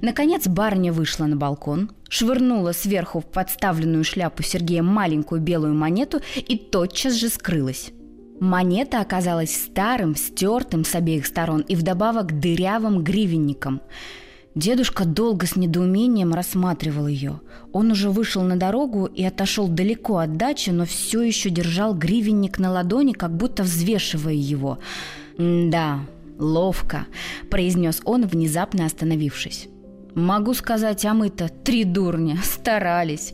Наконец 0.01 0.47
барыня 0.47 0.93
вышла 0.93 1.27
на 1.27 1.37
балкон, 1.37 1.91
швырнула 2.09 2.73
сверху 2.73 3.21
в 3.21 3.27
подставленную 3.27 4.05
шляпу 4.05 4.43
Сергея 4.43 4.83
маленькую 4.83 5.41
белую 5.41 5.75
монету 5.75 6.21
и 6.37 6.57
тотчас 6.57 7.15
же 7.15 7.29
скрылась. 7.29 7.93
Монета 8.41 9.01
оказалась 9.01 9.55
старым, 9.55 10.17
стертым 10.17 10.85
с 10.85 10.95
обеих 10.97 11.27
сторон 11.27 11.61
и 11.61 11.77
вдобавок 11.77 12.41
дырявым 12.41 13.05
гривенником. 13.05 13.81
Дедушка 14.55 15.05
долго 15.05 15.47
с 15.47 15.57
недоумением 15.57 16.35
рассматривал 16.35 17.07
ее. 17.07 17.41
Он 17.73 17.93
уже 17.93 18.11
вышел 18.11 18.43
на 18.43 18.57
дорогу 18.57 19.07
и 19.07 19.25
отошел 19.25 19.69
далеко 19.69 20.19
от 20.19 20.37
дачи, 20.37 20.71
но 20.71 20.85
все 20.85 21.23
еще 21.23 21.49
держал 21.49 21.95
гривенник 21.95 22.59
на 22.59 22.71
ладони, 22.71 23.13
как 23.13 23.35
будто 23.35 23.63
взвешивая 23.63 24.35
его. 24.35 24.79
«Да, 25.39 26.01
ловко»,– 26.39 27.07
произнес 27.51 28.01
он, 28.05 28.27
внезапно 28.27 28.87
остановившись. 28.87 29.69
Могу 30.15 30.53
сказать, 30.53 31.05
а 31.07 31.15
мы-то 31.15 31.49
три 31.49 31.85
дурня, 31.85 32.39
старались. 32.45 33.33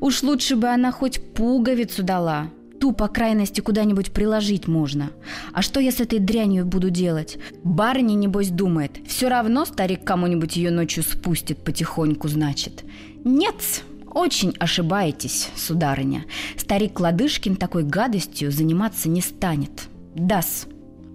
Уж 0.00 0.22
лучше 0.22 0.56
бы 0.56 0.68
она 0.68 0.90
хоть 0.90 1.34
пуговицу 1.34 2.02
дала. 2.02 2.50
Ту, 2.80 2.92
по 2.92 3.08
крайности, 3.08 3.60
куда-нибудь 3.60 4.12
приложить 4.12 4.68
можно. 4.68 5.10
А 5.52 5.62
что 5.62 5.80
я 5.80 5.90
с 5.90 6.00
этой 6.00 6.18
дрянью 6.18 6.66
буду 6.66 6.90
делать? 6.90 7.38
Барыня, 7.64 8.14
небось, 8.14 8.50
думает, 8.50 8.98
все 9.06 9.28
равно 9.28 9.64
старик 9.64 10.04
кому-нибудь 10.04 10.56
ее 10.56 10.70
ночью 10.70 11.02
спустит 11.02 11.64
потихоньку, 11.64 12.28
значит. 12.28 12.84
Нет, 13.24 13.82
очень 14.12 14.54
ошибаетесь, 14.58 15.48
сударыня. 15.56 16.26
Старик 16.58 17.00
Ладышкин 17.00 17.56
такой 17.56 17.84
гадостью 17.84 18.50
заниматься 18.50 19.08
не 19.08 19.22
станет. 19.22 19.88
Дас. 20.14 20.66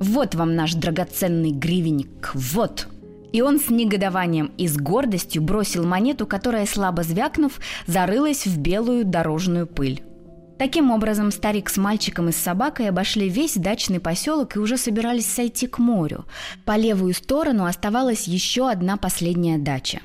Вот 0.01 0.34
вам 0.34 0.55
наш 0.55 0.74
драгоценный 0.74 1.51
гривенник, 1.51 2.31
вот!» 2.34 2.88
И 3.34 3.41
он 3.43 3.60
с 3.60 3.70
негодованием 3.70 4.51
и 4.58 4.67
с 4.67 4.75
гордостью 4.75 5.43
бросил 5.43 5.86
монету, 5.86 6.25
которая, 6.25 6.65
слабо 6.65 7.03
звякнув, 7.03 7.60
зарылась 7.86 8.48
в 8.48 8.58
белую 8.58 9.05
дорожную 9.05 9.67
пыль. 9.67 10.01
Таким 10.58 10.89
образом, 10.89 11.31
старик 11.31 11.70
с 11.70 11.77
мальчиком 11.77 12.29
и 12.29 12.31
с 12.31 12.38
собакой 12.38 12.89
обошли 12.89 13.29
весь 13.29 13.55
дачный 13.55 14.00
поселок 14.00 14.55
и 14.55 14.60
уже 14.60 14.75
собирались 14.75 15.27
сойти 15.27 15.67
к 15.67 15.77
морю. 15.77 16.25
По 16.65 16.77
левую 16.77 17.13
сторону 17.13 17.65
оставалась 17.65 18.27
еще 18.27 18.70
одна 18.70 18.98
последняя 18.98 19.60
дача. 19.60 20.01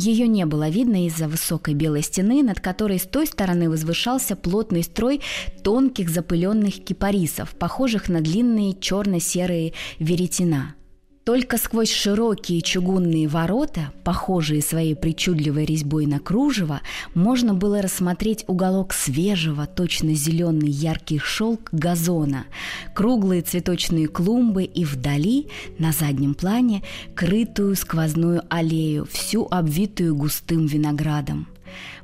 Ее 0.00 0.26
не 0.28 0.46
было 0.46 0.70
видно 0.70 1.06
из-за 1.06 1.28
высокой 1.28 1.74
белой 1.74 2.02
стены, 2.02 2.42
над 2.42 2.58
которой 2.58 2.98
с 2.98 3.02
той 3.02 3.26
стороны 3.26 3.68
возвышался 3.68 4.34
плотный 4.34 4.82
строй 4.82 5.20
тонких 5.62 6.08
запыленных 6.08 6.82
кипарисов, 6.82 7.50
похожих 7.50 8.08
на 8.08 8.22
длинные 8.22 8.72
черно-серые 8.80 9.74
веретена– 9.98 10.74
Только 11.30 11.58
сквозь 11.58 11.92
широкие 11.92 12.60
чугунные 12.60 13.28
ворота, 13.28 13.92
похожие 14.02 14.60
своей 14.60 14.96
причудливой 14.96 15.64
резьбой 15.64 16.06
на 16.06 16.18
кружево, 16.18 16.80
можно 17.14 17.54
было 17.54 17.80
рассмотреть 17.80 18.42
уголок 18.48 18.92
свежего, 18.92 19.68
точно 19.68 20.14
зеленый 20.14 20.68
яркий 20.68 21.20
шелк 21.20 21.68
газона, 21.70 22.46
круглые 22.96 23.42
цветочные 23.42 24.08
клумбы 24.08 24.64
и 24.64 24.84
вдали, 24.84 25.46
на 25.78 25.92
заднем 25.92 26.34
плане, 26.34 26.82
крытую 27.14 27.76
сквозную 27.76 28.42
аллею, 28.50 29.06
всю 29.08 29.46
обвитую 29.48 30.16
густым 30.16 30.66
виноградом. 30.66 31.46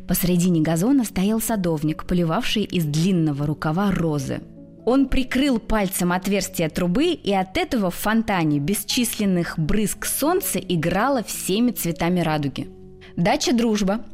Посредине 0.06 0.61
газона 0.61 1.02
стоял 1.02 1.40
садовник, 1.40 2.04
поливавший 2.04 2.62
из 2.62 2.85
длинного 2.85 3.45
рукава 3.45 3.90
розы– 3.90 4.40
он 4.87 5.09
прикрыл 5.09 5.59
пальцем 5.59 6.12
отверстие 6.12 6.69
трубы, 6.69 7.07
и 7.07 7.35
от 7.35 7.57
этого 7.59 7.90
в 7.90 7.97
фонтане 7.97 8.61
бесчисленных 8.61 9.59
брызг 9.59 10.07
солнца 10.07 10.61
играло 10.61 11.25
всеми 11.25 11.73
цветами 11.73 12.21
радуги. 12.21 12.71
Дача 13.16 13.52
«Дружба». 13.52 14.05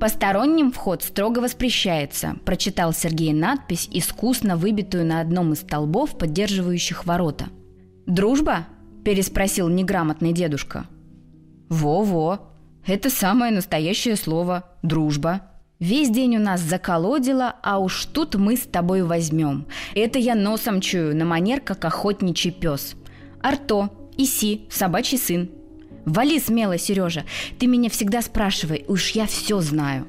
«Посторонним 0.00 0.72
вход 0.72 1.04
строго 1.04 1.38
воспрещается»,– 1.38 2.36
прочитал 2.44 2.92
Сергей 2.92 3.32
надпись, 3.32 3.88
искусно 3.92 4.56
выбитую 4.56 5.06
на 5.06 5.20
одном 5.20 5.52
из 5.52 5.60
столбов, 5.60 6.18
поддерживающих 6.18 7.06
ворота. 7.06 7.46
«Дружба?»– 8.06 8.66
переспросил 9.04 9.68
неграмотный 9.68 10.32
дедушка. 10.32 10.86
«Во-во, 11.68 12.50
это 12.84 13.10
самое 13.10 13.52
настоящее 13.52 14.16
слово– 14.16 14.64
дружба», 14.82 15.49
Весь 15.80 16.10
день 16.10 16.36
у 16.36 16.40
нас 16.40 16.60
заколодило, 16.60 17.56
а 17.62 17.78
уж 17.78 18.04
тут 18.04 18.34
мы 18.34 18.56
с 18.56 18.60
тобой 18.60 19.02
возьмем. 19.02 19.66
Это 19.94 20.18
я 20.18 20.34
носом 20.34 20.82
чую, 20.82 21.16
на 21.16 21.24
манер, 21.24 21.62
как 21.62 21.82
охотничий 21.86 22.50
пес. 22.50 22.96
Арто, 23.42 23.88
Иси, 24.18 24.66
собачий 24.68 25.16
сын. 25.16 25.50
Вали 26.04 26.38
смело, 26.38 26.76
Сережа, 26.76 27.24
ты 27.58 27.66
меня 27.66 27.88
всегда 27.88 28.20
спрашивай, 28.20 28.84
уж 28.88 29.12
я 29.12 29.24
все 29.26 29.58
знаю. 29.60 30.06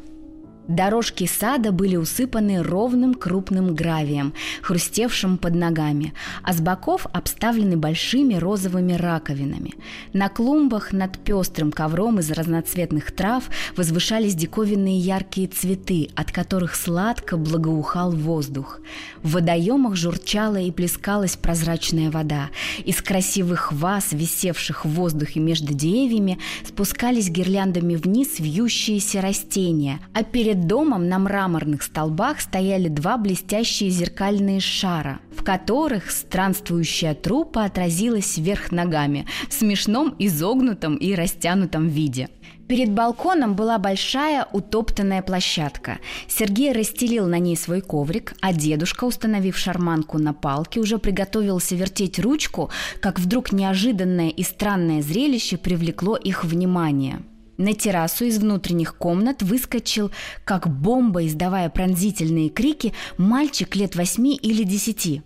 Дорожки 0.72 1.26
сада 1.26 1.74
были 1.74 1.98
усыпаны 1.98 2.64
ровным 2.64 3.14
крупным 3.14 3.76
гравием, 3.76 4.34
хрустевшим 4.62 5.38
под 5.38 5.54
ногами, 5.54 6.14
а 6.44 6.54
с 6.54 6.62
боков 6.62 7.08
обставлены 7.12 7.76
большими 7.76 8.36
розовыми 8.36 8.94
раковинами. 8.94 9.74
На 10.14 10.30
клумбах 10.30 10.94
над 10.94 11.18
пестрым 11.18 11.74
ковром 11.74 12.20
из 12.20 12.32
разноцветных 12.32 13.12
трав 13.12 13.50
возвышались 13.76 14.34
диковинные 14.34 14.98
яркие 14.98 15.50
цветы, 15.50 16.08
от 16.16 16.32
которых 16.32 16.76
сладко 16.76 17.36
благоухал 17.36 18.12
воздух. 18.12 18.80
В 19.24 19.34
водоемах 19.34 19.98
журчала 19.98 20.56
и 20.56 20.72
плескалась 20.72 21.36
прозрачная 21.36 22.10
вода. 22.10 22.50
Из 22.86 23.02
красивых 23.02 23.74
ваз, 23.74 24.14
висевших 24.14 24.86
в 24.86 24.90
воздухе 24.90 25.42
между 25.42 25.74
деревьями, 25.74 26.40
спускались 26.66 27.30
гирляндами 27.30 27.96
вниз 27.96 28.40
вьющиеся 28.40 29.20
растения, 29.20 30.00
а 30.14 30.24
перед 30.24 30.61
Перед 30.62 30.70
домом 30.70 31.10
на 31.10 31.18
мраморных 31.18 31.82
столбах 31.82 32.40
стояли 32.40 32.88
два 32.88 33.18
блестящие 33.18 33.90
зеркальные 33.90 34.60
шара, 34.60 35.20
в 35.36 35.44
которых 35.44 36.12
странствующая 36.12 37.16
трупа 37.16 37.66
отразилась 37.66 38.38
вверх 38.38 38.72
ногами 38.72 39.26
в 39.50 39.54
смешном 39.54 40.14
изогнутом 40.20 40.98
и 40.98 41.16
растянутом 41.16 41.88
виде. 41.88 42.30
Перед 42.68 42.92
балконом 42.92 43.56
была 43.56 43.80
большая 43.80 44.46
утоптанная 44.54 45.24
площадка. 45.24 45.98
Сергей 46.28 46.74
расстелил 46.74 47.26
на 47.26 47.40
ней 47.40 47.58
свой 47.58 47.82
коврик, 47.82 48.36
а 48.40 48.54
дедушка, 48.54 49.06
установив 49.06 49.58
шарманку 49.58 50.20
на 50.20 50.36
палке, 50.36 50.80
уже 50.80 51.00
приготовился 51.00 51.74
вертеть 51.74 52.20
ручку, 52.20 52.70
как 53.00 53.20
вдруг 53.20 53.52
неожиданное 53.52 54.30
и 54.30 54.44
странное 54.44 55.02
зрелище 55.02 55.58
привлекло 55.58 56.18
их 56.18 56.44
внимание– 56.44 57.24
на 57.62 57.74
террасу 57.74 58.26
из 58.26 58.38
внутренних 58.40 58.96
комнат 58.96 59.42
выскочил, 59.42 60.12
как 60.44 60.68
бомба, 60.68 61.26
издавая 61.26 61.70
пронзительные 61.70 62.50
крики, 62.50 62.94
мальчик 63.18 63.76
лет 63.76 63.96
восьми 63.96 64.36
или 64.36 64.64
десяти. 64.64 65.22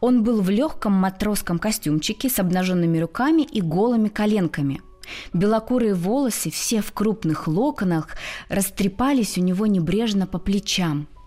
Он 0.00 0.22
был 0.22 0.40
в 0.40 0.50
легком 0.50 0.92
матросском 0.92 1.58
костюмчике 1.58 2.28
с 2.28 2.38
обнаженными 2.38 2.98
руками 2.98 3.42
и 3.42 3.60
голыми 3.60 4.08
коленками– 4.08 4.80
Белокурые 5.32 5.94
волосы, 5.94 6.50
все 6.50 6.80
в 6.80 6.92
крупных 6.92 7.48
локонах, 7.48 8.16
растрепались 8.48 9.38
у 9.38 9.40
него 9.40 9.66
небрежно 9.66 10.26
по 10.26 10.38
плечам– 10.38 11.08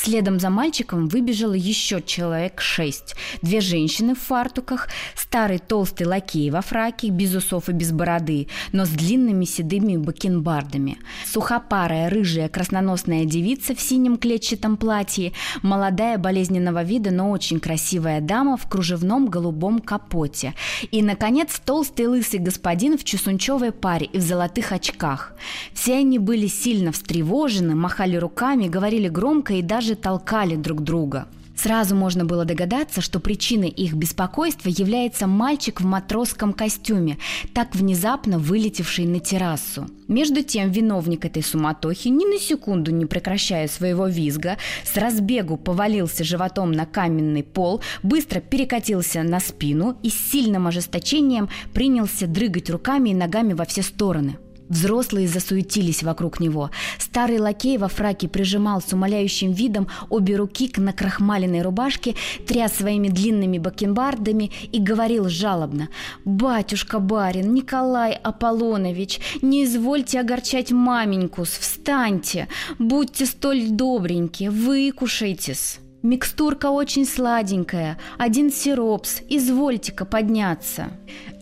Следом 0.00 0.38
за 0.38 0.48
мальчиком 0.48 1.08
выбежало 1.08 1.54
еще 1.54 2.00
человек 2.00 2.60
шесть. 2.60 3.16
Две 3.42 3.60
женщины 3.60 4.14
в 4.14 4.20
фартуках, 4.20 4.88
старый 5.16 5.58
толстый 5.58 6.04
лакей 6.04 6.50
во 6.50 6.60
фраке, 6.60 7.08
без 7.08 7.34
усов 7.34 7.68
и 7.68 7.72
без 7.72 7.90
бороды, 7.90 8.46
но 8.70 8.84
с 8.84 8.90
длинными 8.90 9.44
седыми 9.44 9.96
бакенбардами. 9.96 10.98
Сухопарая, 11.26 12.10
рыжая, 12.10 12.48
красноносная 12.48 13.24
девица 13.24 13.74
в 13.74 13.80
синем 13.80 14.18
клетчатом 14.18 14.76
платье, 14.76 15.32
молодая, 15.62 16.16
болезненного 16.16 16.84
вида, 16.84 17.10
но 17.10 17.30
очень 17.30 17.58
красивая 17.58 18.20
дама 18.20 18.56
в 18.56 18.68
кружевном 18.68 19.26
голубом 19.26 19.80
капоте. 19.80 20.54
И, 20.92 21.02
наконец, 21.02 21.60
толстый 21.64 22.06
лысый 22.06 22.38
господин 22.38 22.98
в 22.98 23.04
чесунчевой 23.04 23.72
паре 23.72 24.06
и 24.06 24.18
в 24.18 24.22
золотых 24.22 24.70
очках. 24.70 25.32
Все 25.72 25.96
они 25.96 26.20
были 26.20 26.46
сильно 26.46 26.92
встревожены, 26.92 27.74
махали 27.74 28.16
руками, 28.16 28.68
говорили 28.68 29.08
громко 29.08 29.54
и 29.54 29.62
даже 29.62 29.87
даже 29.88 30.00
толкали 30.00 30.56
друг 30.56 30.82
друга. 30.82 31.26
Сразу 31.56 31.96
можно 31.96 32.24
было 32.24 32.44
догадаться, 32.44 33.00
что 33.00 33.18
причиной 33.18 33.68
их 33.68 33.94
беспокойства 33.94 34.68
является 34.68 35.26
мальчик 35.26 35.80
в 35.80 35.84
матросском 35.84 36.52
костюме, 36.52 37.16
так 37.52 37.74
внезапно 37.74 38.38
вылетевший 38.38 39.06
на 39.06 39.18
террасу. 39.18 39.88
Между 40.06 40.42
тем 40.42 40.70
виновник 40.70 41.24
этой 41.24 41.42
суматохи, 41.42 42.08
ни 42.08 42.26
на 42.32 42.38
секунду 42.38 42.92
не 42.92 43.06
прекращая 43.06 43.66
своего 43.66 44.06
визга, 44.06 44.56
с 44.84 44.96
разбегу 44.96 45.56
повалился 45.56 46.22
животом 46.22 46.70
на 46.70 46.86
каменный 46.86 47.42
пол, 47.42 47.80
быстро 48.02 48.40
перекатился 48.40 49.22
на 49.22 49.40
спину 49.40 49.96
и 50.02 50.10
с 50.10 50.30
сильным 50.30 50.66
ожесточением 50.68 51.48
принялся 51.72 52.26
дрыгать 52.26 52.70
руками 52.70 53.10
и 53.10 53.14
ногами 53.14 53.54
во 53.54 53.64
все 53.64 53.82
стороны– 53.82 54.36
Взрослые 54.68 55.28
засуетились 55.28 56.02
вокруг 56.02 56.40
него. 56.40 56.70
Старый 56.98 57.38
лакей 57.38 57.78
во 57.78 57.88
фраке 57.88 58.28
прижимал 58.28 58.82
с 58.82 58.92
умоляющим 58.92 59.52
видом 59.52 59.88
обе 60.10 60.36
руки 60.36 60.68
к 60.68 60.78
накрахмаленной 60.78 61.62
рубашке, 61.62 62.14
тряс 62.46 62.74
своими 62.74 63.08
длинными 63.08 63.58
бакенбардами 63.58 64.50
и 64.70 64.78
говорил 64.78 65.28
жалобно 65.28 65.88
«Батюшка 66.24 66.98
барин, 66.98 67.54
Николай 67.54 68.12
Аполлонович, 68.12 69.20
не 69.42 69.64
извольте 69.64 70.20
огорчать 70.20 70.70
маменькус, 70.70 71.50
встаньте, 71.50 72.48
будьте 72.78 73.26
столь 73.26 73.68
добренькие, 73.70 74.50
выкушайтесь». 74.50 75.80
Микстурка 76.02 76.70
очень 76.70 77.04
сладенькая, 77.04 77.98
один 78.18 78.52
сиропс, 78.52 79.20
извольте-ка 79.28 80.04
подняться. 80.04 80.92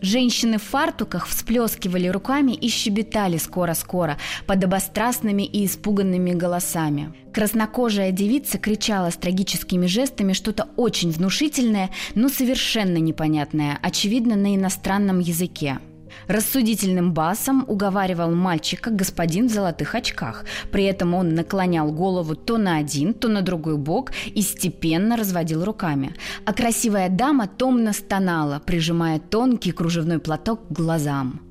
Женщины 0.01 0.57
в 0.57 0.63
фартуках 0.63 1.27
всплескивали 1.27 2.07
руками 2.07 2.53
и 2.53 2.67
щебетали 2.67 3.37
скоро-скоро, 3.37 4.17
подобострастными 4.47 5.43
и 5.43 5.67
испуганными 5.67 6.31
голосами. 6.31 7.13
Краснокожая 7.31 8.11
девица 8.11 8.57
кричала 8.57 9.11
с 9.11 9.15
трагическими 9.15 9.85
жестами 9.85 10.33
что-то 10.33 10.67
очень 10.75 11.11
внушительное, 11.11 11.91
но 12.15 12.27
совершенно 12.27 12.97
непонятное, 12.97 13.77
очевидно, 13.83 14.35
на 14.35 14.55
иностранном 14.55 15.19
языке. 15.19 15.77
Рассудительным 16.27 17.13
басом 17.13 17.63
уговаривал 17.67 18.31
мальчика 18.31 18.89
господин 18.89 19.47
в 19.47 19.51
золотых 19.51 19.95
очках. 19.95 20.45
При 20.71 20.83
этом 20.83 21.13
он 21.13 21.35
наклонял 21.35 21.91
голову 21.91 22.35
то 22.35 22.57
на 22.57 22.77
один, 22.77 23.13
то 23.13 23.27
на 23.27 23.41
другой 23.41 23.77
бок 23.77 24.11
и 24.25 24.41
степенно 24.41 25.15
разводил 25.17 25.63
руками. 25.63 26.15
А 26.45 26.53
красивая 26.53 27.09
дама 27.09 27.47
томно 27.47 27.93
стонала, 27.93 28.61
прижимая 28.65 29.19
тонкий 29.19 29.71
кружевной 29.71 30.19
платок 30.19 30.67
к 30.67 30.71
глазам. 30.71 31.41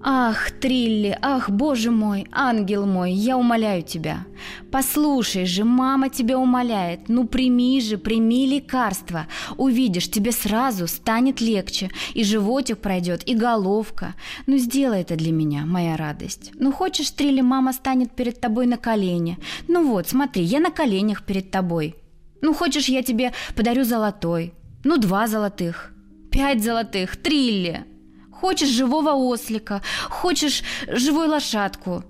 «Ах, 0.00 0.52
Трилли, 0.52 1.18
ах, 1.20 1.50
боже 1.50 1.90
мой, 1.90 2.26
ангел 2.30 2.86
мой, 2.86 3.12
я 3.12 3.36
умоляю 3.36 3.82
тебя. 3.82 4.26
Послушай 4.70 5.44
же, 5.44 5.64
мама 5.64 6.08
тебя 6.08 6.38
умоляет, 6.38 7.08
ну 7.08 7.26
прими 7.26 7.80
же, 7.80 7.98
прими 7.98 8.46
лекарство. 8.46 9.26
Увидишь, 9.56 10.08
тебе 10.08 10.30
сразу 10.30 10.86
станет 10.86 11.40
легче, 11.40 11.90
и 12.14 12.22
животик 12.22 12.78
пройдет, 12.78 13.22
и 13.26 13.34
головка. 13.34 14.14
Ну 14.46 14.56
сделай 14.56 15.00
это 15.00 15.16
для 15.16 15.32
меня, 15.32 15.66
моя 15.66 15.96
радость. 15.96 16.52
Ну 16.54 16.70
хочешь, 16.70 17.10
Трилли, 17.10 17.40
мама 17.40 17.72
станет 17.72 18.12
перед 18.12 18.40
тобой 18.40 18.66
на 18.66 18.76
колени. 18.76 19.38
Ну 19.66 19.88
вот, 19.88 20.08
смотри, 20.08 20.44
я 20.44 20.60
на 20.60 20.70
коленях 20.70 21.24
перед 21.24 21.50
тобой. 21.50 21.96
Ну 22.40 22.54
хочешь, 22.54 22.88
я 22.88 23.02
тебе 23.02 23.32
подарю 23.56 23.82
золотой. 23.82 24.54
Ну 24.84 24.96
два 24.96 25.26
золотых, 25.26 25.90
пять 26.30 26.62
золотых, 26.62 27.16
Трилли». 27.16 27.97
Хочешь 28.40 28.68
живого 28.68 29.14
ослика, 29.14 29.82
хочешь 30.08 30.62
живую 30.86 31.28
лошадку. 31.28 32.04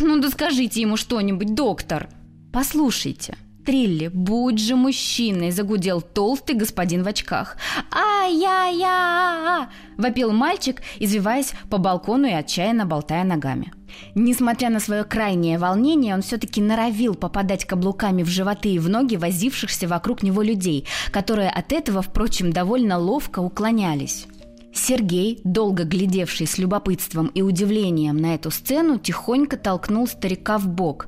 Ну 0.00 0.20
да 0.20 0.30
скажите 0.30 0.80
ему 0.80 0.96
что-нибудь, 0.96 1.54
доктор. 1.54 2.08
Послушайте, 2.52 3.36
Трилли, 3.64 4.08
будь 4.08 4.60
же 4.60 4.76
мужчиной!»– 4.76 5.50
загудел 5.52 6.02
толстый 6.02 6.54
господин 6.54 7.02
в 7.02 7.08
очках. 7.08 7.56
«А-я-я!»– 7.90 9.70
вопил 9.96 10.32
мальчик, 10.32 10.82
извиваясь 10.98 11.52
по 11.70 11.78
балкону 11.78 12.28
и 12.28 12.32
отчаянно 12.32 12.84
болтая 12.84 13.24
ногами. 13.24 13.72
Несмотря 14.14 14.70
на 14.70 14.80
свое 14.80 15.04
крайнее 15.04 15.58
волнение, 15.58 16.14
он 16.14 16.22
все-таки 16.22 16.60
норовил 16.60 17.14
попадать 17.14 17.64
каблуками 17.64 18.22
в 18.22 18.28
животы 18.28 18.70
и 18.70 18.78
в 18.78 18.88
ноги 18.88 19.16
возившихся 19.16 19.88
вокруг 19.88 20.22
него 20.22 20.42
людей, 20.42 20.86
которые 21.10 21.48
от 21.48 21.72
этого, 21.72 22.02
впрочем, 22.02 22.52
довольно 22.52 22.98
ловко 22.98 23.38
уклонялись. 23.40 24.26
Сергей, 24.74 25.40
долго 25.44 25.84
глядевший 25.84 26.46
с 26.46 26.58
любопытством 26.58 27.28
и 27.28 27.42
удивлением 27.42 28.16
на 28.16 28.34
эту 28.34 28.50
сцену, 28.50 28.98
тихонько 28.98 29.56
толкнул 29.56 30.08
старика 30.08 30.58
в 30.58 30.66
бок. 30.66 31.06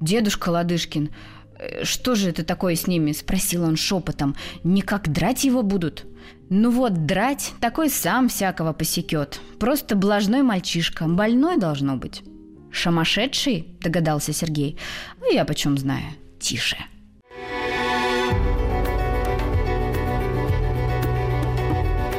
«Дедушка 0.00 0.50
Ладышкин, 0.50 1.10
э, 1.58 1.84
что 1.84 2.14
же 2.14 2.28
это 2.28 2.44
такое 2.44 2.76
с 2.76 2.86
ними?»– 2.86 3.12
спросил 3.12 3.64
он 3.64 3.76
шепотом. 3.76 4.36
«Никак 4.62 5.10
драть 5.10 5.44
его 5.44 5.62
будут?» 5.62 6.04
«Ну 6.50 6.70
вот, 6.70 7.06
драть 7.06 7.54
такой 7.60 7.88
сам 7.88 8.28
всякого 8.28 8.74
посекет. 8.74 9.40
Просто 9.58 9.96
блажной 9.96 10.42
мальчишка, 10.42 11.06
больной 11.06 11.56
должно 11.56 11.96
быть». 11.96 12.22
«Шамашедший?»– 12.70 13.68
догадался 13.80 14.34
Сергей. 14.34 14.78
«А 15.22 15.32
я 15.32 15.46
почем 15.46 15.78
знаю. 15.78 16.04
Тише». 16.38 16.76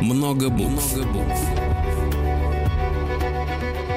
Много 0.03 0.49
букв. 0.49 0.97
Много 0.97 1.13
букв. 1.13 1.39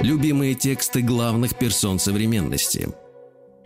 Любимые 0.03 0.55
тексты 0.55 1.03
главных 1.03 1.59
персон 1.59 1.99
современности. 1.99 2.91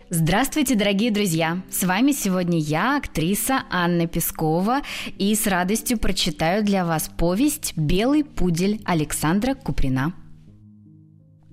Здравствуйте, 0.09 0.73
дорогие 0.73 1.11
друзья! 1.11 1.61
С 1.69 1.83
вами 1.83 2.13
сегодня 2.13 2.57
я, 2.57 2.97
актриса 2.97 3.61
Анна 3.69 4.07
Пескова, 4.07 4.81
и 5.19 5.35
с 5.35 5.45
радостью 5.45 5.99
прочитаю 5.99 6.63
для 6.63 6.83
вас 6.83 7.11
повесть 7.15 7.73
«Белый 7.77 8.23
пудель» 8.23 8.81
Александра 8.85 9.53
Куприна. 9.53 10.13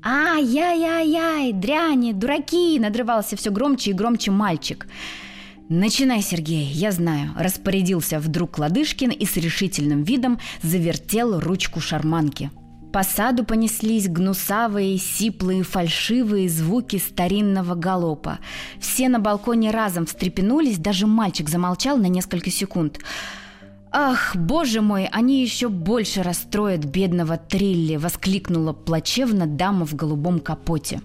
«Ай-яй-яй-яй, 0.03 1.53
дряни, 1.53 2.13
дураки!»– 2.13 2.79
надрывался 2.81 3.37
все 3.37 3.51
громче 3.51 3.91
и 3.91 3.93
громче 3.93 4.31
мальчик– 4.31 4.87
«Начинай, 5.71 6.23
Сергей, 6.23 6.65
я 6.65 6.93
знаю»,– 6.93 7.33
распорядился 7.37 8.19
вдруг 8.21 8.59
Ладышкин 8.59 9.11
и 9.11 9.27
с 9.27 9.37
решительным 9.37 10.03
видом 10.03 10.39
завертел 10.63 11.39
ручку 11.41 11.79
шарманки. 11.79 12.51
По 12.91 13.03
саду 13.03 13.45
понеслись 13.45 14.09
гнусавые, 14.09 14.97
сиплые, 14.97 15.63
фальшивые 15.63 16.49
звуки 16.49 16.97
старинного 16.97 17.75
галопа. 17.75 18.39
Все 18.81 19.11
на 19.11 19.19
балконе 19.19 19.71
разом 19.71 20.07
встрепенулись, 20.07 20.79
даже 20.79 21.07
мальчик 21.07 21.51
замолчал 21.51 21.99
на 21.99 22.07
несколько 22.07 22.51
секунд. 22.51 23.01
«Ах, 23.93 24.37
боже 24.37 24.81
мой, 24.81 25.07
они 25.13 25.43
еще 25.43 25.69
больше 25.69 26.23
расстроят 26.23 26.87
бедного 26.87 27.37
Трилли!»– 27.37 27.97
воскликнула 27.99 28.73
плачевно 28.73 29.47
дама 29.47 29.85
в 29.85 29.95
голубом 29.95 30.41
капоте. 30.41 31.03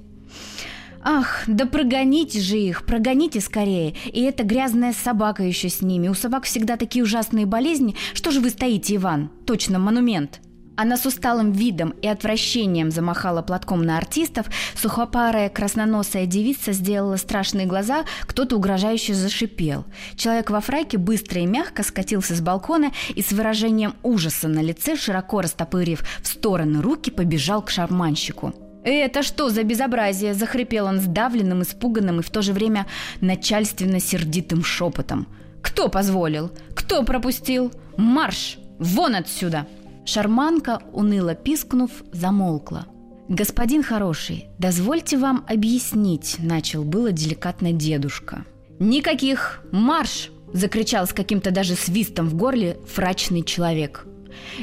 Ах, 1.06 1.44
да 1.48 1.66
прогоните 1.66 2.40
же 2.40 2.58
их, 2.58 2.86
прогоните 2.86 3.42
скорее. 3.42 3.94
И 4.06 4.22
эта 4.22 4.44
грязная 4.44 4.94
собака 4.94 5.44
еще 5.44 5.68
с 5.68 5.82
ними. 5.82 6.08
У 6.08 6.14
собак 6.14 6.46
всегда 6.46 6.78
такие 6.78 7.04
ужасные 7.04 7.46
болезни. 7.46 7.96
Что 8.14 8.32
же 8.32 8.40
вы 8.40 8.50
стоите, 8.50 8.96
Иван? 8.96 9.30
Точно 9.46 9.80
монумент. 9.80 10.40
Она 10.76 10.98
с 10.98 11.06
усталым 11.06 11.52
видом 11.52 11.94
и 12.02 12.08
отвращением 12.08 12.90
замахала 12.90 13.42
платком 13.42 13.84
на 13.84 13.98
артистов, 13.98 14.48
сухопарая 14.76 15.50
красноносая 15.50 16.26
девица 16.26 16.72
сделала 16.72 17.18
страшные 17.18 17.68
глаза, 17.68 18.06
кто-то 18.22 18.56
угрожающе 18.56 19.14
зашипел. 19.14 19.86
Человек 20.16 20.50
во 20.50 20.62
фрайке 20.62 20.98
быстро 20.98 21.42
и 21.42 21.46
мягко 21.46 21.84
скатился 21.84 22.34
с 22.36 22.42
балкона 22.42 22.92
и 23.14 23.22
с 23.22 23.32
выражением 23.32 23.94
ужаса 24.02 24.48
на 24.48 24.64
лице, 24.64 24.96
широко 24.96 25.42
растопырив 25.42 26.04
в 26.24 26.28
стороны 26.28 26.82
руки, 26.82 27.12
побежал 27.12 27.62
к 27.62 27.70
шарманщику. 27.70 28.63
«Это 28.84 29.24
что 29.24 29.50
за 29.50 29.64
безобразие?»– 29.64 30.34
захрипел 30.36 30.86
он 30.86 31.00
сдавленным, 31.00 31.62
испуганным 31.62 32.20
и 32.20 32.24
в 32.24 32.30
то 32.30 32.42
же 32.42 32.52
время 32.52 32.86
начальственно 33.22 34.00
сердитым 34.00 34.64
шепотом. 34.64 35.28
«Кто 35.62 35.88
позволил? 35.88 36.52
Кто 36.76 37.04
пропустил? 37.04 37.72
Марш! 37.96 38.58
Вон 38.80 39.16
отсюда!» 39.16 39.66
Шарманка, 40.06 40.82
уныло 40.92 41.34
пискнув, 41.34 41.92
замолкла. 42.12 42.86
«Господин 43.30 43.84
хороший, 43.84 44.48
дозвольте 44.60 45.18
вам 45.18 45.46
объяснить»,– 45.48 46.36
начал 46.40 46.84
было 46.84 47.14
деликатно 47.14 47.72
дедушка. 47.72 48.44
«Никаких! 48.80 49.62
Марш!»– 49.72 50.30
закричал 50.54 51.08
с 51.08 51.14
каким-то 51.14 51.52
даже 51.52 51.76
свистом 51.76 52.28
в 52.28 52.36
горле 52.36 52.78
фрачный 52.86 53.44
человек– 53.44 54.06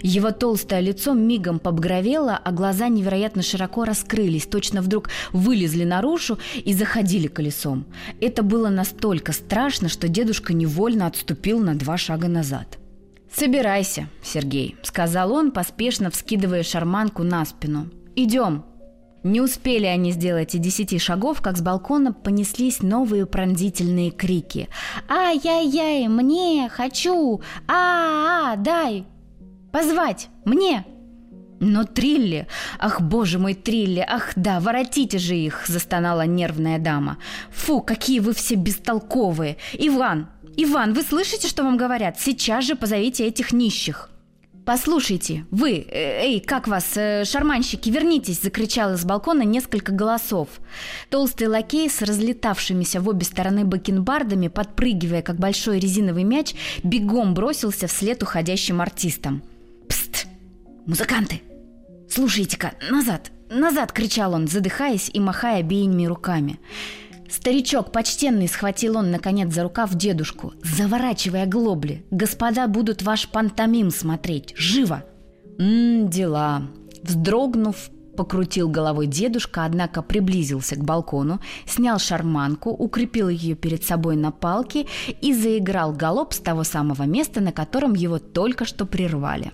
его 0.02 0.30
толстое 0.30 0.80
лицо 0.80 1.12
мигом 1.14 1.58
побгровело, 1.58 2.40
а 2.42 2.52
глаза 2.52 2.88
невероятно 2.88 3.42
широко 3.42 3.84
раскрылись, 3.84 4.46
точно 4.46 4.82
вдруг 4.82 5.10
вылезли 5.32 5.84
наружу 5.84 6.38
и 6.56 6.72
заходили 6.72 7.26
колесом. 7.26 7.86
Это 8.20 8.42
было 8.42 8.68
настолько 8.68 9.32
страшно, 9.32 9.88
что 9.88 10.08
дедушка 10.08 10.52
невольно 10.52 11.06
отступил 11.06 11.58
на 11.58 11.74
два 11.74 11.96
шага 11.96 12.28
назад. 12.28 12.78
«Собирайся, 13.32 14.08
Сергей»,— 14.22 14.76
сказал 14.82 15.32
он, 15.32 15.52
поспешно 15.52 16.10
вскидывая 16.10 16.62
шарманку 16.62 17.22
на 17.22 17.44
спину. 17.44 17.90
«Идем». 18.16 18.64
Не 19.22 19.42
успели 19.42 19.84
они 19.84 20.12
сделать 20.12 20.54
и 20.54 20.58
десяти 20.58 20.98
шагов, 20.98 21.42
как 21.42 21.58
с 21.58 21.60
балкона 21.60 22.12
понеслись 22.12 22.80
новые 22.80 23.26
пронзительные 23.26 24.10
крики. 24.10 24.68
«Ай-яй-яй, 25.08 26.08
мне, 26.08 26.70
хочу! 26.70 27.42
А-а-а, 27.68 28.56
дай!» 28.56 29.04
Позвать! 29.72 30.28
Мне!» 30.44 30.84
«Но 31.62 31.84
Трилли! 31.84 32.46
Ах, 32.78 33.02
боже 33.02 33.38
мой, 33.38 33.54
Трилли! 33.54 34.04
Ах, 34.08 34.32
да, 34.34 34.60
воротите 34.60 35.18
же 35.18 35.36
их!»– 35.36 35.64
застонала 35.66 36.24
нервная 36.24 36.78
дама. 36.78 37.18
«Фу, 37.50 37.82
какие 37.82 38.20
вы 38.20 38.32
все 38.32 38.54
бестолковые! 38.54 39.58
Иван! 39.74 40.28
Иван, 40.56 40.94
вы 40.94 41.02
слышите, 41.02 41.48
что 41.48 41.62
вам 41.62 41.76
говорят? 41.76 42.18
Сейчас 42.18 42.64
же 42.64 42.76
позовите 42.76 43.26
этих 43.26 43.52
нищих!» 43.52 44.08
«Послушайте, 44.64 45.46
вы, 45.50 45.84
э, 45.90 46.22
эй, 46.22 46.40
как 46.40 46.68
вас, 46.68 46.92
э, 46.96 47.24
шарманщики, 47.24 47.90
вернитесь!»– 47.90 48.40
закричал 48.42 48.94
из 48.94 49.04
балкона 49.04 49.42
несколько 49.42 49.92
голосов. 49.92 50.48
Толстый 51.10 51.48
лакей 51.48 51.90
с 51.90 52.02
разлетавшимися 52.02 53.00
в 53.00 53.08
обе 53.08 53.24
стороны 53.24 53.64
бакенбардами, 53.64 54.48
подпрыгивая, 54.48 55.22
как 55.22 55.36
большой 55.36 55.78
резиновый 55.78 56.24
мяч, 56.24 56.54
бегом 56.82 57.34
бросился 57.34 57.86
вслед 57.86 58.22
уходящим 58.22 58.80
артистам. 58.80 59.42
«Музыканты! 60.90 61.40
Слушайте-ка, 62.08 62.72
назад! 62.90 63.30
Назад!»– 63.48 63.92
кричал 63.94 64.32
он, 64.32 64.48
задыхаясь 64.48 65.08
и 65.14 65.20
махая 65.20 65.60
обеими 65.60 66.04
руками. 66.04 66.58
Старичок 67.30 67.92
почтенный 67.92 68.48
схватил 68.48 68.96
он, 68.96 69.12
наконец, 69.12 69.54
за 69.54 69.62
рукав 69.62 69.94
дедушку, 69.94 70.52
заворачивая 70.64 71.46
глобли. 71.46 72.04
«Господа 72.10 72.66
будут 72.66 73.02
ваш 73.02 73.28
пантомим 73.28 73.92
смотреть! 73.92 74.52
Живо!» 74.56 75.04
«Ммм, 75.58 76.08
дела!» 76.08 76.62
Вздрогнув, 77.04 77.76
покрутил 78.16 78.68
головой 78.68 79.06
дедушка, 79.06 79.66
однако 79.66 80.02
приблизился 80.02 80.74
к 80.74 80.82
балкону, 80.82 81.38
снял 81.68 82.00
шарманку, 82.00 82.70
укрепил 82.70 83.28
ее 83.28 83.54
перед 83.54 83.84
собой 83.84 84.16
на 84.16 84.32
палке 84.32 84.88
и 85.20 85.32
заиграл 85.34 85.92
галоп 85.92 86.32
с 86.32 86.40
того 86.40 86.64
самого 86.64 87.04
места, 87.04 87.40
на 87.40 87.52
котором 87.52 87.94
его 87.94 88.18
только 88.18 88.64
что 88.64 88.86
прервали. 88.86 89.52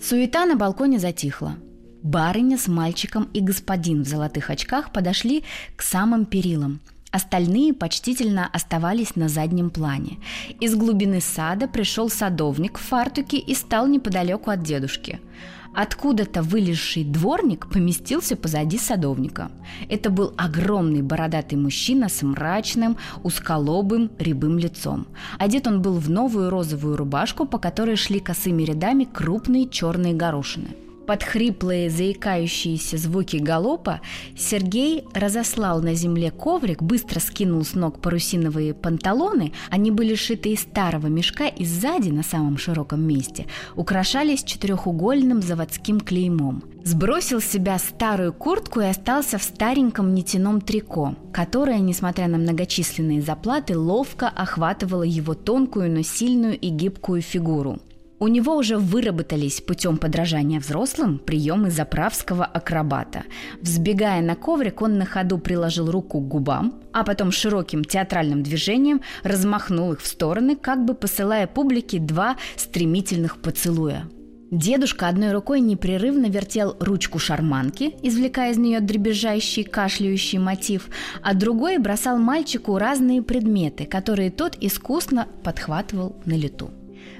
Суета 0.00 0.46
на 0.46 0.56
балконе 0.56 0.98
затихла. 0.98 1.56
Барыня 2.02 2.58
с 2.58 2.68
мальчиком 2.68 3.28
и 3.32 3.40
господин 3.40 4.02
в 4.02 4.06
золотых 4.06 4.50
очках 4.50 4.92
подошли 4.92 5.42
к 5.74 5.82
самым 5.82 6.26
перилам. 6.26 6.80
Остальные 7.10 7.72
почтительно 7.72 8.46
оставались 8.46 9.16
на 9.16 9.28
заднем 9.28 9.70
плане. 9.70 10.18
Из 10.60 10.74
глубины 10.74 11.20
сада 11.20 11.66
пришел 11.66 12.10
садовник 12.10 12.78
в 12.78 12.82
фартуке 12.82 13.38
и 13.38 13.54
стал 13.54 13.86
неподалеку 13.86 14.50
от 14.50 14.62
дедушки– 14.62 15.20
Откуда-то 15.76 16.42
вылезший 16.42 17.04
дворник 17.04 17.66
поместился 17.66 18.34
позади 18.34 18.78
садовника. 18.78 19.50
Это 19.90 20.08
был 20.08 20.32
огромный 20.38 21.02
бородатый 21.02 21.56
мужчина 21.56 22.08
с 22.08 22.22
мрачным, 22.22 22.96
узколобым, 23.22 24.10
рябым 24.18 24.58
лицом. 24.58 25.06
Одет 25.38 25.66
он 25.66 25.82
был 25.82 25.98
в 25.98 26.08
новую 26.08 26.48
розовую 26.48 26.96
рубашку, 26.96 27.44
по 27.44 27.58
которой 27.58 27.96
шли 27.96 28.20
косыми 28.20 28.62
рядами 28.62 29.04
крупные 29.04 29.68
черные 29.68 30.14
горошины. 30.14 30.68
Под 31.06 31.22
хриплые, 31.22 31.88
заикающиеся 31.88 32.96
звуки 32.96 33.36
галопа 33.36 34.00
Сергей 34.36 35.04
разослал 35.14 35.80
на 35.80 35.94
земле 35.94 36.32
коврик, 36.32 36.82
быстро 36.82 37.20
скинул 37.20 37.64
с 37.64 37.74
ног 37.74 38.00
парусиновые 38.00 38.74
панталоны. 38.74 39.52
Они 39.70 39.92
были 39.92 40.16
шиты 40.16 40.54
из 40.54 40.62
старого 40.62 41.06
мешка 41.06 41.46
и 41.46 41.64
сзади, 41.64 42.08
на 42.08 42.24
самом 42.24 42.58
широком 42.58 43.06
месте, 43.06 43.46
украшались 43.76 44.42
четырехугольным 44.42 45.42
заводским 45.42 46.00
клеймом. 46.00 46.64
Сбросил 46.82 47.40
с 47.40 47.44
себя 47.44 47.78
старую 47.78 48.32
куртку 48.32 48.80
и 48.80 48.86
остался 48.86 49.38
в 49.38 49.44
стареньком 49.44 50.12
нитяном 50.12 50.60
трико, 50.60 51.14
которое, 51.32 51.78
несмотря 51.78 52.26
на 52.26 52.38
многочисленные 52.38 53.22
заплаты, 53.22 53.78
ловко 53.78 54.28
охватывало 54.28 55.04
его 55.04 55.34
тонкую, 55.34 55.90
но 55.90 56.02
сильную 56.02 56.58
и 56.58 56.68
гибкую 56.68 57.22
фигуру. 57.22 57.78
У 58.18 58.28
него 58.28 58.56
уже 58.56 58.78
выработались 58.78 59.60
путем 59.60 59.98
подражания 59.98 60.58
взрослым 60.58 61.18
приемы 61.18 61.70
заправского 61.70 62.46
акробата. 62.46 63.24
Взбегая 63.60 64.22
на 64.22 64.34
коврик, 64.34 64.80
он 64.80 64.96
на 64.96 65.04
ходу 65.04 65.38
приложил 65.38 65.90
руку 65.90 66.20
к 66.20 66.28
губам, 66.28 66.80
а 66.92 67.04
потом 67.04 67.30
широким 67.30 67.84
театральным 67.84 68.42
движением 68.42 69.02
размахнул 69.22 69.92
их 69.92 70.00
в 70.00 70.06
стороны, 70.06 70.56
как 70.56 70.84
бы 70.86 70.94
посылая 70.94 71.46
публике 71.46 71.98
два 71.98 72.36
стремительных 72.56 73.36
поцелуя. 73.42 74.08
Дедушка 74.50 75.08
одной 75.08 75.32
рукой 75.32 75.60
непрерывно 75.60 76.26
вертел 76.26 76.76
ручку 76.78 77.18
шарманки, 77.18 77.96
извлекая 78.02 78.52
из 78.52 78.58
нее 78.58 78.80
дребезжащий, 78.80 79.64
кашляющий 79.64 80.38
мотив, 80.38 80.88
а 81.20 81.34
другой 81.34 81.78
бросал 81.78 82.16
мальчику 82.16 82.78
разные 82.78 83.22
предметы, 83.22 83.84
которые 83.84 84.30
тот 84.30 84.56
искусно 84.60 85.26
подхватывал 85.42 86.16
на 86.24 86.34
лету. 86.34 86.70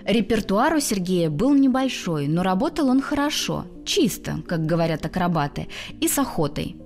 Репертуар 0.07 0.75
у 0.75 0.81
Сергея 0.81 1.31
был 1.31 1.53
небольшой, 1.53 2.29
но 2.29 2.45
работал 2.45 2.89
он 2.89 3.03
хорошо, 3.03 3.67
чисто, 3.85 4.41
как 4.47 4.65
говорят 4.65 5.05
акробаты, 5.05 5.67
и 6.01 6.07
с 6.07 6.17
охотой. 6.19 6.77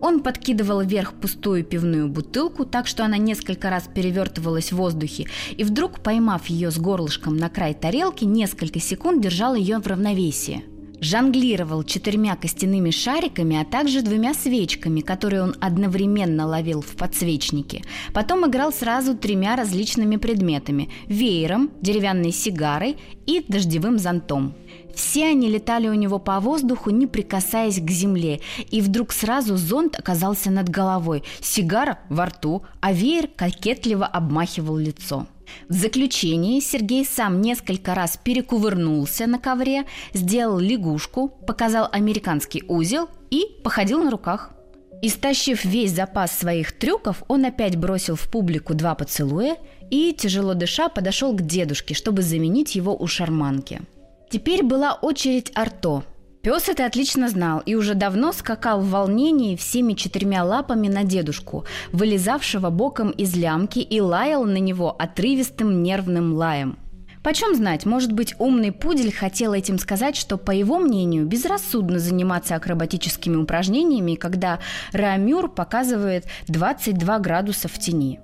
Он 0.00 0.20
подкидывал 0.20 0.80
вверх 0.80 1.12
пустую 1.12 1.64
пивную 1.64 2.08
бутылку, 2.08 2.64
так 2.64 2.86
что 2.86 3.04
она 3.04 3.18
несколько 3.18 3.68
раз 3.68 3.90
перевертывалась 3.94 4.72
в 4.72 4.76
воздухе, 4.76 5.26
и 5.54 5.64
вдруг, 5.64 6.00
поймав 6.00 6.46
ее 6.46 6.70
с 6.70 6.78
горлышком 6.78 7.36
на 7.36 7.50
край 7.50 7.74
тарелки, 7.74 8.24
несколько 8.24 8.80
секунд 8.80 9.22
держал 9.22 9.54
ее 9.54 9.78
в 9.78 9.86
равновесии– 9.86 10.64
жонглировал 11.02 11.82
четырьмя 11.82 12.36
костяными 12.36 12.90
шариками, 12.90 13.60
а 13.60 13.64
также 13.64 14.02
двумя 14.02 14.32
свечками, 14.32 15.00
которые 15.00 15.42
он 15.42 15.56
одновременно 15.60 16.46
ловил 16.46 16.80
в 16.80 16.96
подсвечнике. 16.96 17.82
Потом 18.14 18.48
играл 18.48 18.72
сразу 18.72 19.16
тремя 19.16 19.56
различными 19.56 20.16
предметами– 20.16 20.88
веером, 21.06 21.70
деревянной 21.82 22.32
сигарой 22.32 22.96
и 23.26 23.44
дождевым 23.46 23.98
зонтом. 23.98 24.54
Все 24.94 25.26
они 25.26 25.48
летали 25.48 25.88
у 25.88 25.94
него 25.94 26.18
по 26.18 26.38
воздуху, 26.38 26.90
не 26.90 27.06
прикасаясь 27.06 27.80
к 27.80 27.90
земле, 27.90 28.40
и 28.70 28.80
вдруг 28.80 29.12
сразу 29.12 29.56
зонт 29.56 29.98
оказался 29.98 30.50
над 30.50 30.68
головой, 30.68 31.24
сигара 31.40 31.98
во 32.08 32.26
рту, 32.26 32.62
а 32.80 32.92
веер 32.92 33.26
кокетливо 33.26 34.06
обмахивал 34.06 34.76
лицо. 34.76 35.26
В 35.68 35.74
заключение 35.74 36.60
Сергей 36.60 37.04
сам 37.04 37.40
несколько 37.40 37.94
раз 37.94 38.18
перекувырнулся 38.22 39.26
на 39.26 39.38
ковре, 39.38 39.84
сделал 40.12 40.58
лягушку, 40.58 41.28
показал 41.28 41.88
американский 41.90 42.64
узел 42.68 43.08
и 43.30 43.46
походил 43.62 44.02
на 44.02 44.10
руках. 44.10 44.50
Истощив 45.02 45.64
весь 45.64 45.90
запас 45.92 46.30
своих 46.32 46.72
трюков, 46.72 47.24
он 47.28 47.44
опять 47.44 47.76
бросил 47.76 48.14
в 48.14 48.30
публику 48.30 48.74
два 48.74 48.94
поцелуя 48.94 49.56
и, 49.90 50.12
тяжело 50.12 50.54
дыша, 50.54 50.88
подошел 50.88 51.32
к 51.32 51.42
дедушке, 51.42 51.94
чтобы 51.94 52.22
заменить 52.22 52.76
его 52.76 52.96
у 52.96 53.06
шарманки. 53.06 53.82
Теперь 54.30 54.62
была 54.62 54.94
очередь 54.94 55.50
Арто– 55.54 56.04
Пес 56.42 56.68
это 56.68 56.86
отлично 56.86 57.28
знал 57.28 57.60
и 57.60 57.76
уже 57.76 57.94
давно 57.94 58.32
скакал 58.32 58.80
в 58.80 58.90
волнении 58.90 59.54
всеми 59.54 59.92
четырьмя 59.92 60.42
лапами 60.42 60.88
на 60.88 61.04
дедушку, 61.04 61.64
вылезавшего 61.92 62.68
боком 62.70 63.10
из 63.10 63.36
лямки 63.36 63.78
и 63.78 64.00
лаял 64.00 64.44
на 64.44 64.56
него 64.56 64.90
отрывистым 64.90 65.84
нервным 65.84 66.34
лаем. 66.34 66.80
Почем 67.22 67.54
знать, 67.54 67.86
может 67.86 68.10
быть, 68.10 68.34
умный 68.40 68.72
пудель 68.72 69.12
хотел 69.12 69.52
этим 69.52 69.78
сказать, 69.78 70.16
что, 70.16 70.36
по 70.36 70.50
его 70.50 70.80
мнению, 70.80 71.26
безрассудно 71.26 72.00
заниматься 72.00 72.56
акробатическими 72.56 73.36
упражнениями, 73.36 74.16
когда 74.16 74.58
Рамюр 74.90 75.48
показывает 75.48 76.26
22 76.48 77.20
градуса 77.20 77.68
в 77.68 77.78
тени. 77.78 78.18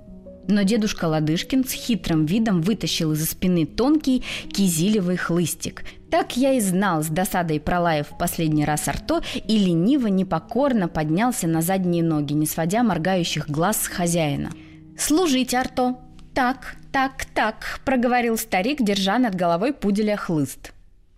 Но 0.49 0.63
дедушка 0.63 1.05
Ладышкин 1.05 1.65
с 1.67 1.73
хитрым 1.73 2.25
видом 2.25 2.63
вытащил 2.63 3.13
из-за 3.13 3.27
спины 3.27 3.67
тонкий 3.67 4.25
кизилевый 4.51 5.19
хлыстик, 5.19 5.85
так 6.11 6.39
я 6.39 6.55
и 6.55 6.61
знал, 6.61 7.03
с 7.03 7.09
досадой 7.09 7.61
пролаев 7.61 8.09
в 8.09 8.17
последний 8.17 8.65
раз 8.65 8.89
Арто 8.89 9.23
и 9.35 9.59
лениво, 9.59 10.07
непокорно 10.07 10.89
поднялся 10.89 11.47
на 11.47 11.61
задние 11.61 12.03
ноги, 12.03 12.33
не 12.33 12.47
сводя 12.47 12.83
моргающих 12.83 13.51
глаз 13.51 13.83
с 13.83 13.87
хозяина. 13.89 14.51
«Служить, 14.97 15.55
Арто!» 15.55 15.99
«Так, 16.35 16.77
так, 16.93 17.27
так»,— 17.35 17.81
проговорил 17.85 18.39
старик, 18.39 18.79
держа 18.81 19.19
над 19.19 19.35
головой 19.35 19.75
пуделя 19.75 20.17
хлыст. 20.17 20.73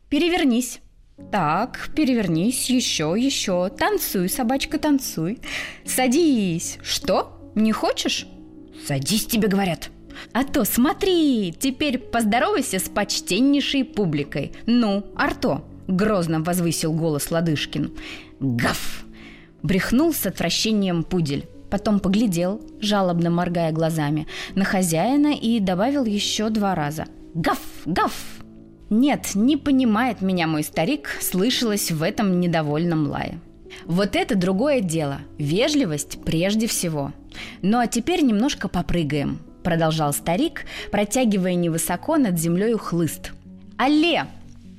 «Перевернись». 0.09 0.81
«Так, 1.31 1.91
перевернись, 1.95 2.69
еще, 2.71 3.15
еще. 3.17 3.69
Танцуй, 3.69 4.29
собачка, 4.29 4.79
танцуй. 4.79 5.39
Садись. 5.85 6.79
Что? 6.83 7.53
Не 7.55 7.73
хочешь?» 7.73 8.27
«Садись, 8.87 9.27
тебе 9.27 9.49
говорят», 9.49 9.91
а 10.33 10.45
то 10.45 10.65
смотри, 10.65 11.55
теперь 11.59 11.99
поздоровайся 11.99 12.79
с 12.79 12.89
почтеннейшей 12.89 13.85
публикой. 13.85 14.53
Ну, 14.67 15.07
Арто, 15.17 15.65
грозно 15.89 16.41
возвысил 16.41 16.93
голос 16.93 17.31
Ладышкин. 17.31 17.93
Гав! 18.41 19.05
Брехнул 19.63 20.13
с 20.13 20.27
отвращением 20.27 21.03
пудель. 21.03 21.49
Потом 21.71 22.01
поглядел, 22.01 22.61
жалобно 22.81 23.31
моргая 23.31 23.71
глазами, 23.71 24.27
на 24.57 24.65
хозяина 24.65 25.35
и 25.35 25.61
добавил 25.61 26.05
еще 26.05 26.51
два 26.51 26.75
раза. 26.75 27.07
«Гав! 27.35 27.61
Гав!» 27.87 28.13
«Нет, 28.89 29.37
не 29.37 29.57
понимает 29.57 30.21
меня 30.21 30.49
мой 30.49 30.65
старик», 30.65 31.17
слышалось 31.21 31.93
в 31.93 32.03
этом 32.03 32.41
недовольном 32.41 33.07
лае. 33.07 33.39
Вот 33.87 34.17
это 34.17 34.35
другое 34.35 34.81
дело. 34.81 35.19
Вежливость 35.39 36.19
прежде 36.25 36.67
всего. 36.67 37.13
Ну 37.63 37.79
а 37.79 37.87
теперь 37.87 38.23
немножко 38.23 38.69
попрыгаем.– 38.69 39.41
продолжал 39.63 40.13
старик, 40.13 40.65
протягивая 40.91 41.55
невысоко 41.55 42.17
над 42.17 42.39
землей 42.39 42.77
хлыст. 42.79 43.33
«Алле! 43.77 44.27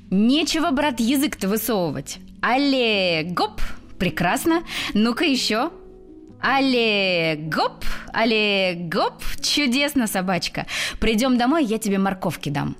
Нечего, 0.09 0.71
брат, 0.71 0.99
язык-то 0.99 1.47
высовывать! 1.47 2.17
Алле! 2.41 3.23
Гоп! 3.23 3.61
Прекрасно! 3.99 4.63
Ну-ка 4.93 5.23
еще!» 5.23 5.71
Але, 6.43 7.35
гоп, 7.35 7.85
але, 8.11 8.73
гоп, 8.73 9.21
чудесно, 9.43 10.07
собачка. 10.07 10.65
Придем 10.99 11.37
домой, 11.37 11.63
я 11.65 11.77
тебе 11.77 11.99
морковки 11.99 12.49
дам. 12.49 12.75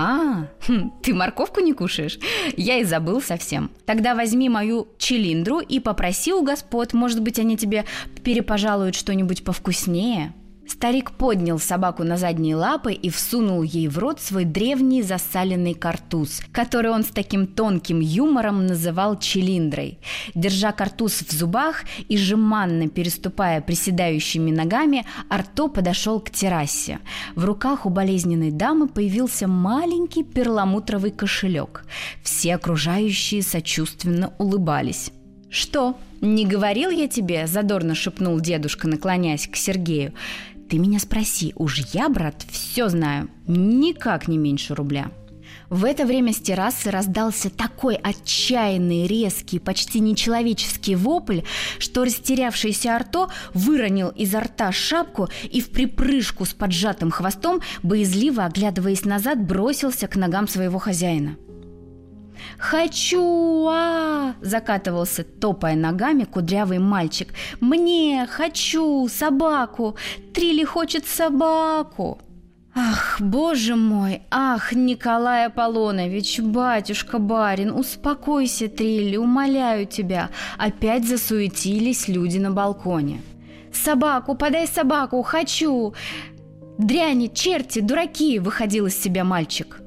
А, 0.00 0.46
хм, 0.64 0.92
ты 1.02 1.12
морковку 1.12 1.60
не 1.60 1.72
кушаешь? 1.72 2.20
Я 2.56 2.78
и 2.78 2.84
забыл 2.84 3.20
совсем. 3.20 3.68
Тогда 3.84 4.14
возьми 4.14 4.48
мою 4.48 4.86
чилиндру 4.96 5.58
и 5.58 5.80
попроси 5.80 6.32
у 6.32 6.44
господ, 6.44 6.92
может 6.92 7.20
быть, 7.20 7.40
они 7.40 7.56
тебе 7.56 7.84
перепожалуют 8.22 8.94
что-нибудь 8.94 9.42
повкуснее. 9.42 10.34
Старик 10.68 11.12
поднял 11.12 11.58
собаку 11.58 12.04
на 12.04 12.18
задние 12.18 12.54
лапы 12.54 12.92
и 12.92 13.08
всунул 13.08 13.62
ей 13.62 13.88
в 13.88 13.98
рот 13.98 14.20
свой 14.20 14.44
древний 14.44 15.02
засаленный 15.02 15.72
картуз, 15.72 16.42
который 16.52 16.90
он 16.90 17.04
с 17.04 17.08
таким 17.08 17.46
тонким 17.46 18.00
юмором 18.00 18.66
называл 18.66 19.18
чилиндрой. 19.18 19.98
Держа 20.34 20.72
картуз 20.72 21.22
в 21.22 21.32
зубах 21.32 21.84
и 22.08 22.18
жеманно 22.18 22.88
переступая 22.88 23.62
приседающими 23.62 24.50
ногами, 24.50 25.06
Арто 25.30 25.68
подошел 25.68 26.20
к 26.20 26.30
террасе. 26.30 27.00
В 27.34 27.46
руках 27.46 27.86
у 27.86 27.88
болезненной 27.88 28.50
дамы 28.50 28.88
появился 28.88 29.48
маленький 29.48 30.22
перламутровый 30.22 31.12
кошелек. 31.12 31.86
Все 32.22 32.54
окружающие 32.54 33.42
сочувственно 33.42 34.34
улыбались. 34.38 35.12
«Что, 35.50 35.96
не 36.20 36.44
говорил 36.44 36.90
я 36.90 37.08
тебе?»– 37.08 37.46
задорно 37.46 37.94
шепнул 37.94 38.38
дедушка, 38.38 38.86
наклоняясь 38.86 39.48
к 39.48 39.56
Сергею. 39.56 40.12
Ты 40.68 40.78
меня 40.78 40.98
спроси, 40.98 41.54
уж 41.56 41.80
я, 41.94 42.10
брат, 42.10 42.44
все 42.50 42.88
знаю, 42.88 43.30
никак 43.46 44.28
не 44.28 44.36
меньше 44.36 44.74
рубля. 44.74 45.10
В 45.70 45.84
это 45.84 46.04
время 46.04 46.32
с 46.32 46.36
террасы 46.36 46.90
раздался 46.90 47.48
такой 47.48 47.94
отчаянный, 47.94 49.06
резкий, 49.06 49.58
почти 49.58 50.00
нечеловеческий 50.00 50.94
вопль, 50.94 51.40
что 51.78 52.04
растерявшийся 52.04 52.96
Арто 52.96 53.28
выронил 53.54 54.08
изо 54.08 54.40
рта 54.40 54.70
шапку 54.72 55.28
и 55.42 55.60
в 55.62 55.70
припрыжку 55.70 56.44
с 56.44 56.52
поджатым 56.52 57.10
хвостом, 57.10 57.60
боязливо 57.82 58.44
оглядываясь 58.44 59.04
назад, 59.04 59.42
бросился 59.42 60.06
к 60.06 60.16
ногам 60.16 60.48
своего 60.48 60.78
хозяина– 60.78 61.36
«Хочу! 62.58 63.66
а 63.68 64.34
закатывался, 64.40 65.24
топая 65.24 65.76
ногами, 65.76 66.24
кудрявый 66.24 66.78
мальчик. 66.78 67.34
«Мне! 67.60 68.26
Хочу! 68.30 69.08
Собаку! 69.08 69.96
Трили 70.32 70.64
хочет 70.64 71.06
собаку!» 71.06 72.20
Ах, 72.80 73.16
боже 73.20 73.74
мой, 73.74 74.22
ах, 74.30 74.72
Николай 74.72 75.46
Аполлонович, 75.46 76.38
батюшка 76.38 77.18
барин, 77.18 77.72
успокойся, 77.72 78.68
Трилли, 78.68 79.16
умоляю 79.16 79.84
тебя. 79.86 80.30
Опять 80.58 81.08
засуетились 81.08 82.06
люди 82.06 82.38
на 82.38 82.52
балконе. 82.52 83.20
Собаку, 83.72 84.36
подай 84.36 84.68
собаку, 84.68 85.22
хочу. 85.22 85.94
Дряни, 86.78 87.26
черти, 87.34 87.80
дураки, 87.80 88.38
выходил 88.38 88.86
из 88.86 88.96
себя 88.96 89.24
мальчик. 89.24 89.80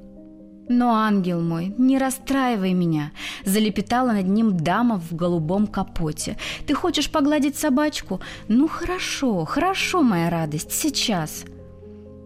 Но, 0.69 0.93
ангел 0.93 1.41
мой, 1.41 1.73
не 1.77 1.97
расстраивай 1.97 2.73
меня, 2.73 3.11
залепетала 3.45 4.13
над 4.13 4.27
ним 4.27 4.57
дама 4.57 4.99
в 4.99 5.15
голубом 5.15 5.67
капоте. 5.67 6.37
Ты 6.65 6.73
хочешь 6.73 7.11
погладить 7.11 7.57
собачку? 7.57 8.21
Ну 8.47 8.67
хорошо, 8.67 9.45
хорошо, 9.45 10.01
моя 10.01 10.29
радость, 10.29 10.71
сейчас. 10.71 11.45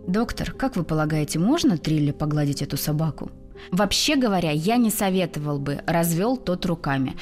«Доктор, 0.08 0.52
как 0.52 0.76
вы 0.76 0.84
полагаете, 0.84 1.40
можно 1.40 1.78
Трилли 1.78 2.12
погладить 2.12 2.62
эту 2.62 2.78
собаку?» 2.78 3.32
«Вообще 3.72 4.16
говоря, 4.16 4.52
я 4.52 4.78
не 4.78 4.92
советовал 4.92 5.58
бы»,– 5.58 5.82
развел 5.88 6.38
тот 6.38 6.66
руками. 6.66 7.16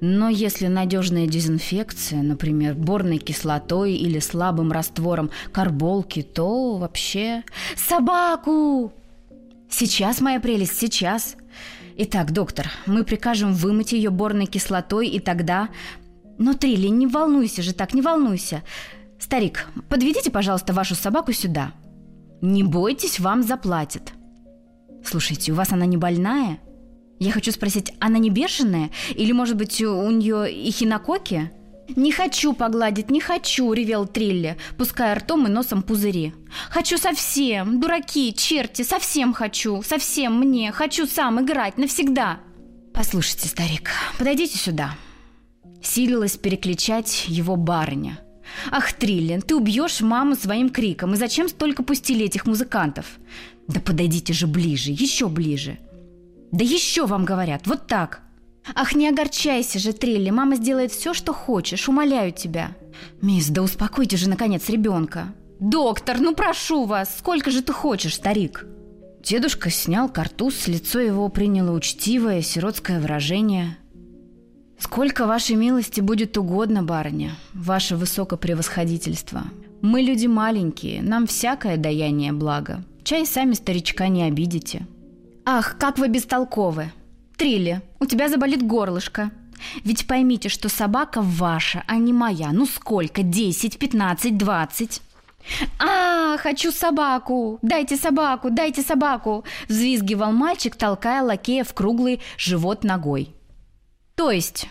Но 0.00 0.28
если 0.28 0.68
надежная 0.68 1.26
дезинфекция, 1.26 2.22
например, 2.22 2.74
борной 2.74 3.18
кислотой 3.18 3.94
или 3.94 4.20
слабым 4.20 4.70
раствором 4.70 5.30
карболки, 5.50 6.22
то 6.22 6.76
вообще... 6.76 7.42
«Собаку!» 7.76 8.92
«Сейчас, 9.70 10.20
моя 10.20 10.40
прелесть, 10.40 10.78
сейчас!» 10.78 11.36
«Итак, 11.96 12.32
доктор, 12.32 12.70
мы 12.86 13.04
прикажем 13.04 13.52
вымыть 13.52 13.92
ее 13.92 14.10
борной 14.10 14.46
кислотой, 14.46 15.08
и 15.08 15.18
тогда...» 15.20 15.68
«Но, 16.38 16.54
Трилли, 16.54 16.86
не 16.86 17.06
волнуйся 17.06 17.62
же 17.62 17.74
так, 17.74 17.94
не 17.94 18.02
волнуйся!» 18.02 18.62
«Старик, 19.18 19.66
подведите, 19.88 20.30
пожалуйста, 20.30 20.72
вашу 20.72 20.94
собаку 20.94 21.32
сюда!» 21.32 21.72
Не 22.40 22.62
бойтесь, 22.62 23.18
вам 23.18 23.42
заплатят. 23.42 24.12
Слушайте, 25.04 25.52
у 25.52 25.56
вас 25.56 25.72
она 25.72 25.86
не 25.86 25.96
больная? 25.96 26.58
Я 27.18 27.32
хочу 27.32 27.50
спросить, 27.50 27.92
она 27.98 28.18
не 28.18 28.30
бешеная? 28.30 28.90
Или, 29.10 29.32
может 29.32 29.56
быть, 29.56 29.80
у 29.82 30.10
нее 30.10 30.52
и 30.52 30.70
хинококи? 30.70 31.50
«Не 31.96 32.12
хочу 32.12 32.52
погладить, 32.52 33.10
не 33.10 33.20
хочу!»– 33.20 33.72
ревел 33.74 34.06
Трилли, 34.06 34.56
пуская 34.76 35.14
ртом 35.14 35.46
и 35.46 35.50
носом 35.50 35.82
пузыри. 35.82 36.34
«Хочу 36.70 36.98
совсем! 36.98 37.80
Дураки, 37.80 38.34
черти, 38.34 38.82
совсем 38.82 39.32
хочу! 39.32 39.82
Совсем 39.82 40.38
мне! 40.38 40.70
Хочу 40.72 41.06
сам 41.06 41.40
играть 41.40 41.78
навсегда!» 41.78 42.40
«Послушайте, 42.92 43.48
старик, 43.48 43.90
подойдите 44.18 44.58
сюда!» 44.58 44.94
Силилась 45.82 46.36
перекличать 46.36 47.24
его 47.28 47.56
барыня– 47.56 48.20
Ах, 48.70 48.92
Триллин, 48.92 49.42
ты 49.42 49.54
убьешь 49.54 50.00
маму 50.00 50.34
своим 50.34 50.70
криком. 50.70 51.14
И 51.14 51.16
зачем 51.16 51.48
столько 51.48 51.82
пустили 51.82 52.26
этих 52.26 52.46
музыкантов? 52.46 53.18
Да 53.66 53.80
подойдите 53.80 54.32
же 54.32 54.46
ближе, 54.46 54.90
еще 54.90 55.28
ближе. 55.28 55.78
Да 56.52 56.64
еще 56.64 57.06
вам 57.06 57.24
говорят, 57.24 57.66
вот 57.66 57.86
так. 57.86 58.22
Ах, 58.74 58.94
не 58.94 59.08
огорчайся 59.08 59.78
же, 59.78 59.92
Трилли, 59.92 60.30
мама 60.30 60.56
сделает 60.56 60.92
все, 60.92 61.14
что 61.14 61.32
хочешь, 61.32 61.88
умоляю 61.88 62.32
тебя. 62.32 62.72
Мисс, 63.22 63.48
да 63.48 63.62
успокойте 63.62 64.16
же, 64.16 64.28
наконец, 64.28 64.68
ребенка. 64.68 65.34
Доктор, 65.60 66.18
ну 66.20 66.34
прошу 66.34 66.84
вас, 66.84 67.16
сколько 67.18 67.50
же 67.50 67.62
ты 67.62 67.72
хочешь, 67.72 68.14
старик? 68.14 68.66
Дедушка 69.22 69.70
снял 69.70 70.08
картуз, 70.08 70.68
лицо 70.68 71.00
его 71.00 71.28
приняло 71.28 71.72
учтивое 71.72 72.42
сиротское 72.42 73.00
выражение– 73.00 73.76
«Сколько 74.78 75.26
вашей 75.26 75.56
милости 75.56 76.00
будет 76.00 76.38
угодно, 76.38 76.84
барыня, 76.84 77.32
ваше 77.52 77.96
высокопревосходительство. 77.96 79.42
Мы 79.82 80.02
люди 80.02 80.26
маленькие, 80.26 81.02
нам 81.02 81.26
всякое 81.26 81.76
даяние 81.76 82.32
благо. 82.32 82.84
Чай 83.02 83.26
сами 83.26 83.54
старичка 83.54 84.06
не 84.06 84.22
обидите». 84.22 84.86
«Ах, 85.44 85.76
как 85.78 85.98
вы 85.98 86.08
бестолковы! 86.08 86.92
Трилли, 87.38 87.82
у 88.00 88.06
тебя 88.06 88.28
заболит 88.28 88.66
горлышко. 88.66 89.30
Ведь 89.84 90.08
поймите, 90.08 90.48
что 90.48 90.68
собака 90.68 91.22
ваша, 91.22 91.84
а 91.86 91.96
не 91.96 92.12
моя. 92.12 92.50
Ну 92.52 92.66
сколько? 92.66 93.22
Десять, 93.22 93.78
пятнадцать, 93.78 94.36
двадцать?» 94.36 95.00
«А, 95.78 96.36
хочу 96.38 96.72
собаку! 96.72 97.58
Дайте 97.62 97.96
собаку! 97.96 98.50
Дайте 98.50 98.82
собаку!» 98.82 99.44
Взвизгивал 99.68 100.32
мальчик, 100.32 100.74
толкая 100.74 101.22
лакея 101.22 101.62
в 101.62 101.72
круглый 101.74 102.20
живот 102.36 102.84
ногой. 102.84 103.34
То 104.16 104.30
есть... 104.30 104.68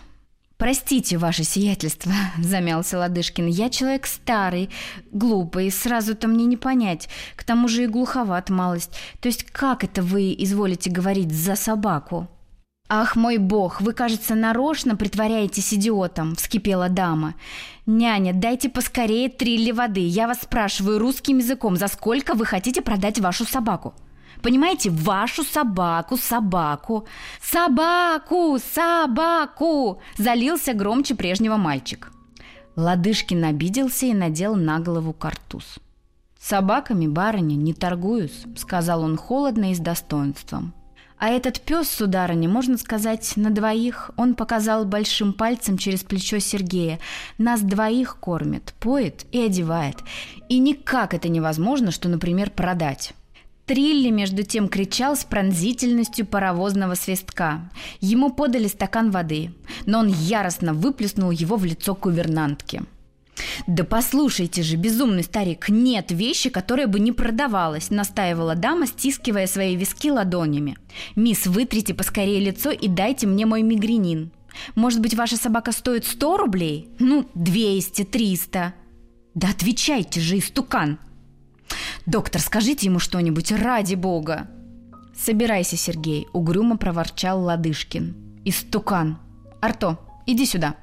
«Простите, 0.57 1.19
ваше 1.19 1.43
сиятельство»,— 1.43 2.11
замялся 2.39 2.97
Ладышкин. 2.97 3.47
«Я 3.47 3.69
человек 3.69 4.07
старый, 4.07 4.69
глупый, 5.11 5.71
сразу-то 5.71 6.27
мне 6.27 6.45
не 6.45 6.57
понять. 6.57 7.09
К 7.35 7.43
тому 7.43 7.67
же 7.67 7.83
и 7.83 7.87
глуховат 7.87 8.49
малость. 8.49 8.91
То 9.21 9.27
есть 9.27 9.43
как 9.43 9.83
это 9.83 10.01
вы 10.01 10.35
изволите 10.37 10.89
говорить 10.89 11.31
за 11.31 11.55
собаку?» 11.55 12.27
«Ах, 12.89 13.17
мой 13.17 13.37
бог, 13.37 13.81
вы, 13.81 13.91
кажется, 13.93 14.33
нарочно 14.33 14.95
притворяетесь 14.95 15.73
идиотом»,— 15.73 16.35
вскипела 16.37 16.87
дама. 16.87 17.35
«Няня, 17.85 18.33
дайте 18.33 18.69
поскорее 18.69 19.29
трилли 19.29 19.71
воды. 19.71 19.99
Я 19.99 20.27
вас 20.27 20.41
спрашиваю 20.41 20.97
русским 20.97 21.39
языком, 21.39 21.75
за 21.75 21.87
сколько 21.87 22.33
вы 22.33 22.45
хотите 22.45 22.81
продать 22.81 23.19
вашу 23.19 23.45
собаку?» 23.45 23.93
Понимаете, 24.41 24.89
вашу 24.91 25.43
собаку, 25.43 26.15
собаку. 26.17 27.07
Собаку, 27.41 28.57
собаку! 28.59 29.99
Залился 30.17 30.73
громче 30.73 31.15
прежнего 31.15 31.57
мальчик. 31.57 32.11
Ладышкин 32.75 33.43
обиделся 33.43 34.05
и 34.05 34.13
надел 34.13 34.55
на 34.55 34.79
голову 34.79 35.13
картуз. 35.13 35.79
«Собаками, 36.39 37.07
барыня, 37.07 37.55
не 37.55 37.73
торгуюсь»,— 37.73 38.45
сказал 38.55 39.01
он 39.01 39.17
холодно 39.17 39.71
и 39.71 39.75
с 39.75 39.79
достоинством. 39.79 40.73
«А 41.19 41.29
этот 41.29 41.59
пес, 41.61 41.89
сударыня, 41.89 42.47
можно 42.47 42.77
сказать, 42.77 43.33
на 43.35 43.49
двоих. 43.49 44.11
Он 44.17 44.35
показал 44.35 44.85
большим 44.85 45.33
пальцем 45.33 45.77
через 45.77 46.03
плечо 46.03 46.39
Сергея. 46.39 46.99
Нас 47.37 47.61
двоих 47.61 48.17
кормит, 48.19 48.73
поет 48.79 49.25
и 49.31 49.41
одевает. 49.41 49.97
И 50.47 50.59
никак 50.59 51.13
это 51.13 51.27
невозможно, 51.27 51.91
что, 51.91 52.07
например, 52.07 52.51
продать. 52.51 53.13
Трилли, 53.67 54.11
между 54.11 54.43
тем, 54.43 54.69
кричал 54.69 55.17
с 55.17 55.25
пронзительностью 55.25 56.25
паровозного 56.25 56.95
свистка. 56.95 57.69
Ему 57.99 58.31
подали 58.31 58.67
стакан 58.67 59.11
воды, 59.11 59.51
но 59.85 59.99
он 59.99 60.07
яростно 60.07 60.73
выплеснул 60.73 61.31
его 61.31 61.57
в 61.57 61.65
лицо 61.65 61.93
кувернантки. 61.93 62.83
«Да 63.67 63.83
послушайте 63.83 64.63
же, 64.63 64.75
безумный 64.77 65.23
старик, 65.23 65.69
нет 65.69 66.11
вещи, 66.11 66.49
которая 66.49 66.87
бы 66.87 66.99
не 66.99 67.11
продавалась», 67.11 67.89
настаивала 67.89 68.55
дама, 68.55 68.87
стискивая 68.87 69.47
свои 69.47 69.75
виски 69.75 70.09
ладонями. 70.09 70.77
«Мисс, 71.15 71.45
вытрите 71.45 71.93
поскорее 71.93 72.39
лицо 72.39 72.71
и 72.71 72.87
дайте 72.87 73.27
мне 73.27 73.45
мой 73.45 73.61
мигренин. 73.61 74.31
Может 74.75 75.01
быть, 75.01 75.13
ваша 75.13 75.37
собака 75.37 75.71
стоит 75.71 76.05
сто 76.05 76.37
рублей? 76.37 76.89
Ну, 76.99 77.27
двести, 77.35 78.03
триста». 78.03 78.73
«Да 79.35 79.49
отвечайте 79.49 80.19
же, 80.19 80.39
истукан!» 80.39 80.97
«Доктор, 82.05 82.41
скажите 82.41 82.87
ему 82.87 82.99
что-нибудь, 82.99 83.51
ради 83.51 83.95
бога!» 83.95 84.47
«Собирайся, 85.15 85.77
Сергей»,— 85.77 86.27
угрюмо 86.33 86.77
проворчал 86.77 87.41
Ладышкин. 87.41 88.15
«Истукан! 88.45 89.19
Арто, 89.61 89.99
иди 90.25 90.45
сюда!» 90.45 90.75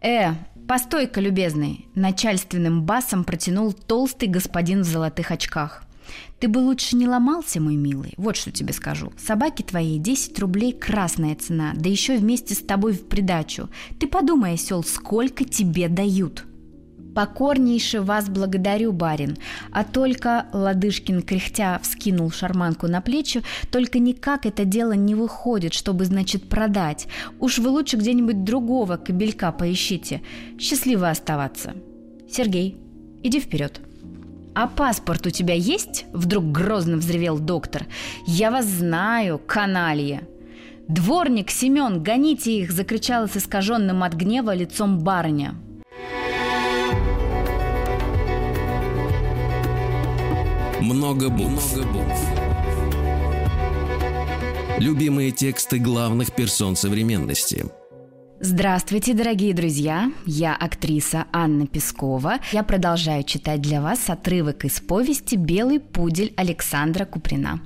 «Э, 0.00 0.34
постой-ка, 0.68 1.20
любезный!»— 1.20 1.88
начальственным 1.96 2.84
басом 2.84 3.24
протянул 3.24 3.72
толстый 3.72 4.28
господин 4.28 4.82
в 4.82 4.84
золотых 4.84 5.32
очках. 5.32 5.82
«Ты 6.38 6.46
бы 6.46 6.58
лучше 6.58 6.94
не 6.94 7.08
ломался, 7.08 7.60
мой 7.60 7.74
милый. 7.74 8.14
Вот 8.16 8.36
что 8.36 8.52
тебе 8.52 8.72
скажу. 8.72 9.12
Собаки 9.18 9.62
твои 9.62 9.98
10 9.98 10.38
рублей 10.38 10.72
красная 10.72 11.34
цена, 11.34 11.72
да 11.74 11.88
еще 11.90 12.16
вместе 12.16 12.54
с 12.54 12.58
тобой 12.58 12.92
в 12.92 13.08
придачу. 13.08 13.68
Ты 13.98 14.06
подумай, 14.06 14.54
осел, 14.54 14.84
сколько 14.84 15.44
тебе 15.44 15.88
дают!» 15.88 16.47
«Покорнейше 17.18 18.00
вас 18.00 18.28
благодарю, 18.28 18.92
барин, 18.92 19.38
а 19.72 19.82
только...»— 19.82 20.46
Ладышкин 20.52 21.22
кряхтя 21.22 21.80
вскинул 21.82 22.30
шарманку 22.30 22.86
на 22.86 23.00
плечи, 23.00 23.42
«только 23.72 23.98
никак 23.98 24.46
это 24.46 24.64
дело 24.64 24.92
не 24.92 25.16
выходит, 25.16 25.74
чтобы, 25.74 26.04
значит, 26.04 26.48
продать. 26.48 27.08
Уж 27.40 27.58
вы 27.58 27.70
лучше 27.70 27.96
где-нибудь 27.96 28.44
другого 28.44 28.98
кобелька 28.98 29.50
поищите. 29.50 30.22
Счастливо 30.60 31.10
оставаться. 31.10 31.74
Сергей, 32.30 32.76
иди 33.24 33.40
вперед». 33.40 33.80
«А 34.54 34.68
паспорт 34.68 35.26
у 35.26 35.30
тебя 35.30 35.54
есть?»– 35.54 36.04
вдруг 36.12 36.52
грозно 36.52 36.98
взревел 36.98 37.40
доктор. 37.40 37.86
«Я 38.28 38.52
вас 38.52 38.66
знаю, 38.66 39.40
каналья!» 39.44 40.22
«Дворник, 40.86 41.50
Семен, 41.50 42.00
гоните 42.00 42.60
их!»– 42.60 42.70
закричала 42.72 43.26
с 43.26 43.36
искаженным 43.36 44.04
от 44.04 44.14
гнева 44.14 44.54
лицом 44.54 45.00
барыня. 45.00 45.56
Много 50.80 51.28
букв. 51.28 51.76
Много 51.76 51.92
букв. 51.92 52.20
Любимые 54.78 55.32
тексты 55.32 55.78
главных 55.78 56.32
персон 56.32 56.76
современности. 56.76 57.66
Здравствуйте, 58.40 59.12
дорогие 59.14 59.52
друзья! 59.54 60.12
Я 60.24 60.54
актриса 60.54 61.26
Анна 61.32 61.66
Пескова. 61.66 62.38
Я 62.52 62.62
продолжаю 62.62 63.24
читать 63.24 63.60
для 63.60 63.82
вас 63.82 64.08
отрывок 64.08 64.64
из 64.64 64.78
повести 64.78 65.34
«Белый 65.34 65.80
пудель» 65.80 66.32
Александра 66.36 67.04
Куприна. 67.04 67.60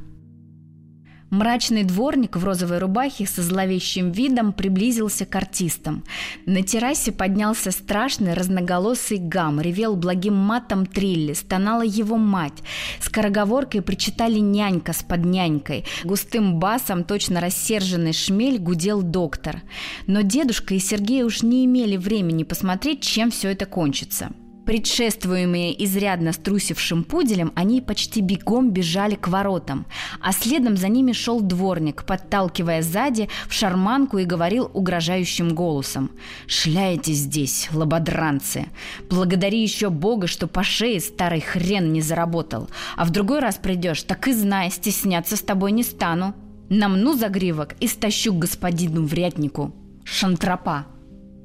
Мрачный 1.32 1.82
дворник 1.82 2.36
в 2.36 2.44
розовой 2.44 2.76
рубахе 2.76 3.26
со 3.26 3.42
зловещим 3.42 4.12
видом 4.12 4.52
приблизился 4.52 5.24
к 5.24 5.34
артистам. 5.34 6.04
На 6.44 6.60
террасе 6.62 7.10
поднялся 7.10 7.70
страшный 7.70 8.34
разноголосый 8.34 9.16
гам, 9.16 9.58
ревел 9.58 9.96
благим 9.96 10.34
матом 10.34 10.84
Трилли, 10.84 11.32
стонала 11.32 11.80
его 11.80 12.18
мать. 12.18 12.62
Скороговоркой 13.00 13.80
причитали 13.80 14.40
нянька 14.40 14.92
с 14.92 15.02
поднянькой. 15.02 15.86
Густым 16.04 16.58
басом, 16.58 17.02
точно 17.02 17.40
рассерженный 17.40 18.12
шмель, 18.12 18.58
гудел 18.58 19.00
доктор. 19.00 19.62
Но 20.06 20.20
дедушка 20.20 20.74
и 20.74 20.78
Сергей 20.78 21.22
уж 21.22 21.42
не 21.42 21.64
имели 21.64 21.96
времени 21.96 22.42
посмотреть, 22.42 23.00
чем 23.00 23.30
все 23.30 23.48
это 23.52 23.64
кончится. 23.64 24.32
Предшествуемые 24.64 25.84
изрядно 25.84 26.32
струсившим 26.32 27.02
пуделем, 27.02 27.52
они 27.56 27.80
почти 27.80 28.20
бегом 28.20 28.70
бежали 28.70 29.16
к 29.16 29.26
воротам, 29.26 29.86
а 30.20 30.32
следом 30.32 30.76
за 30.76 30.88
ними 30.88 31.12
шел 31.12 31.40
дворник, 31.40 32.04
подталкивая 32.04 32.82
сзади 32.82 33.28
в 33.48 33.52
шарманку 33.52 34.18
и 34.18 34.24
говорил 34.24 34.70
угрожающим 34.72 35.54
голосом 35.54 36.12
«Шляете 36.46 37.12
здесь, 37.12 37.70
лободранцы! 37.72 38.66
Благодари 39.10 39.60
еще 39.60 39.90
Бога, 39.90 40.28
что 40.28 40.46
по 40.46 40.62
шее 40.62 41.00
старый 41.00 41.40
хрен 41.40 41.92
не 41.92 42.00
заработал, 42.00 42.70
а 42.96 43.04
в 43.04 43.10
другой 43.10 43.40
раз 43.40 43.56
придешь, 43.56 44.04
так 44.04 44.28
и 44.28 44.32
знай, 44.32 44.70
стесняться 44.70 45.36
с 45.36 45.40
тобой 45.40 45.72
не 45.72 45.82
стану. 45.82 46.34
Намну 46.68 47.14
загривок 47.14 47.74
и 47.80 47.88
стащу 47.88 48.32
к 48.32 48.38
господину 48.38 49.04
врятнику. 49.06 49.74
Шантропа!» 50.04 50.86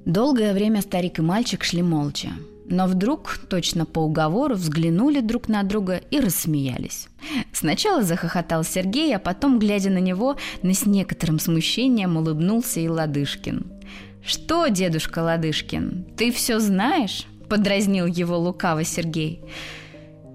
Долгое 0.05 0.53
время 0.53 0.81
старик 0.81 1.17
и 1.17 1.23
мальчик 1.23 1.63
шли 1.63 1.81
молча. 1.81 2.29
Но 2.69 2.85
вдруг, 2.85 3.39
точно 3.49 3.85
по 3.85 3.99
уговору, 3.99 4.55
взглянули 4.55 5.21
друг 5.21 5.47
на 5.47 5.63
друга 5.63 6.01
и 6.11 6.19
рассмеялись. 6.19 7.07
Сначала 7.53 8.03
захохотал 8.03 8.65
Сергей, 8.65 9.15
а 9.15 9.19
потом, 9.19 9.57
глядя 9.57 9.89
на 9.89 9.99
него, 9.99 10.35
на 10.63 10.73
с 10.73 10.85
некоторым 10.85 11.39
смущением 11.39 12.17
улыбнулся 12.17 12.81
и 12.81 12.89
Ладышкин. 12.89 13.65
«Что, 14.25 14.67
дедушка 14.67 15.19
Ладышкин, 15.19 16.07
ты 16.17 16.33
все 16.33 16.59
знаешь?»– 16.59 17.25
подразнил 17.49 18.05
его 18.05 18.37
лукаво 18.37 18.83
Сергей. 18.83 19.39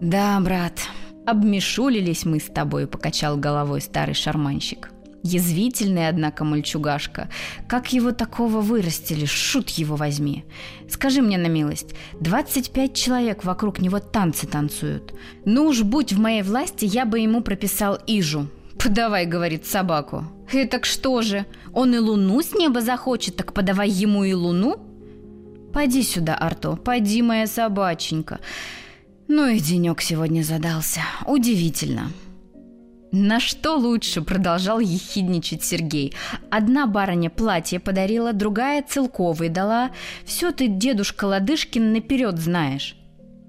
«Да, 0.01 0.41
брат, 0.41 0.81
обмешулились 1.27 2.25
мы 2.25 2.41
с 2.41 2.47
тобой»,– 2.47 2.87
покачал 2.89 3.37
головой 3.37 3.83
старый 3.83 4.15
шарманщик. 4.15 4.92
Язвительный, 5.23 6.09
однако, 6.09 6.45
мальчугашка. 6.45 7.29
Как 7.69 7.93
его 7.93 8.13
такого 8.13 8.61
вырастили? 8.61 9.25
Шут 9.25 9.71
его 9.71 9.95
возьми. 9.95 10.45
Скажи 10.89 11.23
мне 11.23 11.39
на 11.39 11.47
милость, 11.47 11.95
25 12.21 12.95
человек 12.95 13.45
вокруг 13.45 13.81
него 13.81 14.01
танцы 14.01 14.47
танцуют. 14.47 15.15
Ну 15.45 15.67
уж 15.67 15.83
будь 15.83 16.13
в 16.13 16.19
моей 16.19 16.43
власти, 16.43 16.85
я 16.85 17.05
бы 17.05 17.21
ему 17.21 17.41
прописал 17.43 17.99
Ижу. 18.07 18.49
«Подавай»,— 18.83 19.27
говорит 19.27 19.65
собаку. 19.65 20.25
«И 20.53 20.65
так 20.65 20.87
что 20.87 21.23
же? 21.23 21.47
Он 21.73 21.95
и 21.95 21.99
луну 21.99 22.43
с 22.43 22.53
неба 22.53 22.81
захочет, 22.81 23.37
так 23.37 23.53
подавай 23.53 23.89
ему 23.89 24.25
и 24.25 24.33
луну?» 24.33 24.77
«Пойди 25.73 26.03
сюда, 26.03 26.35
Арто, 26.35 26.75
пойди, 26.75 27.23
моя 27.23 27.47
собаченька». 27.47 28.41
Ну 29.29 29.47
и 29.47 29.61
денек 29.61 30.03
сегодня 30.03 30.43
задался. 30.43 31.01
Удивительно. 31.27 32.11
«На 33.13 33.41
что 33.41 33.77
лучше?»– 33.77 34.23
продолжал 34.23 34.81
ехидничать 34.81 35.63
Сергей. 35.63 36.15
«Одна 36.51 36.87
барыня 36.87 37.29
платье 37.29 37.79
подарила, 37.79 38.33
другая 38.33 38.83
целковый 38.83 39.51
дала. 39.51 39.91
Все 40.25 40.51
ты, 40.51 40.67
дедушка 40.67 41.27
Ладышкин, 41.27 41.93
наперед 41.93 42.39
знаешь». 42.39 42.97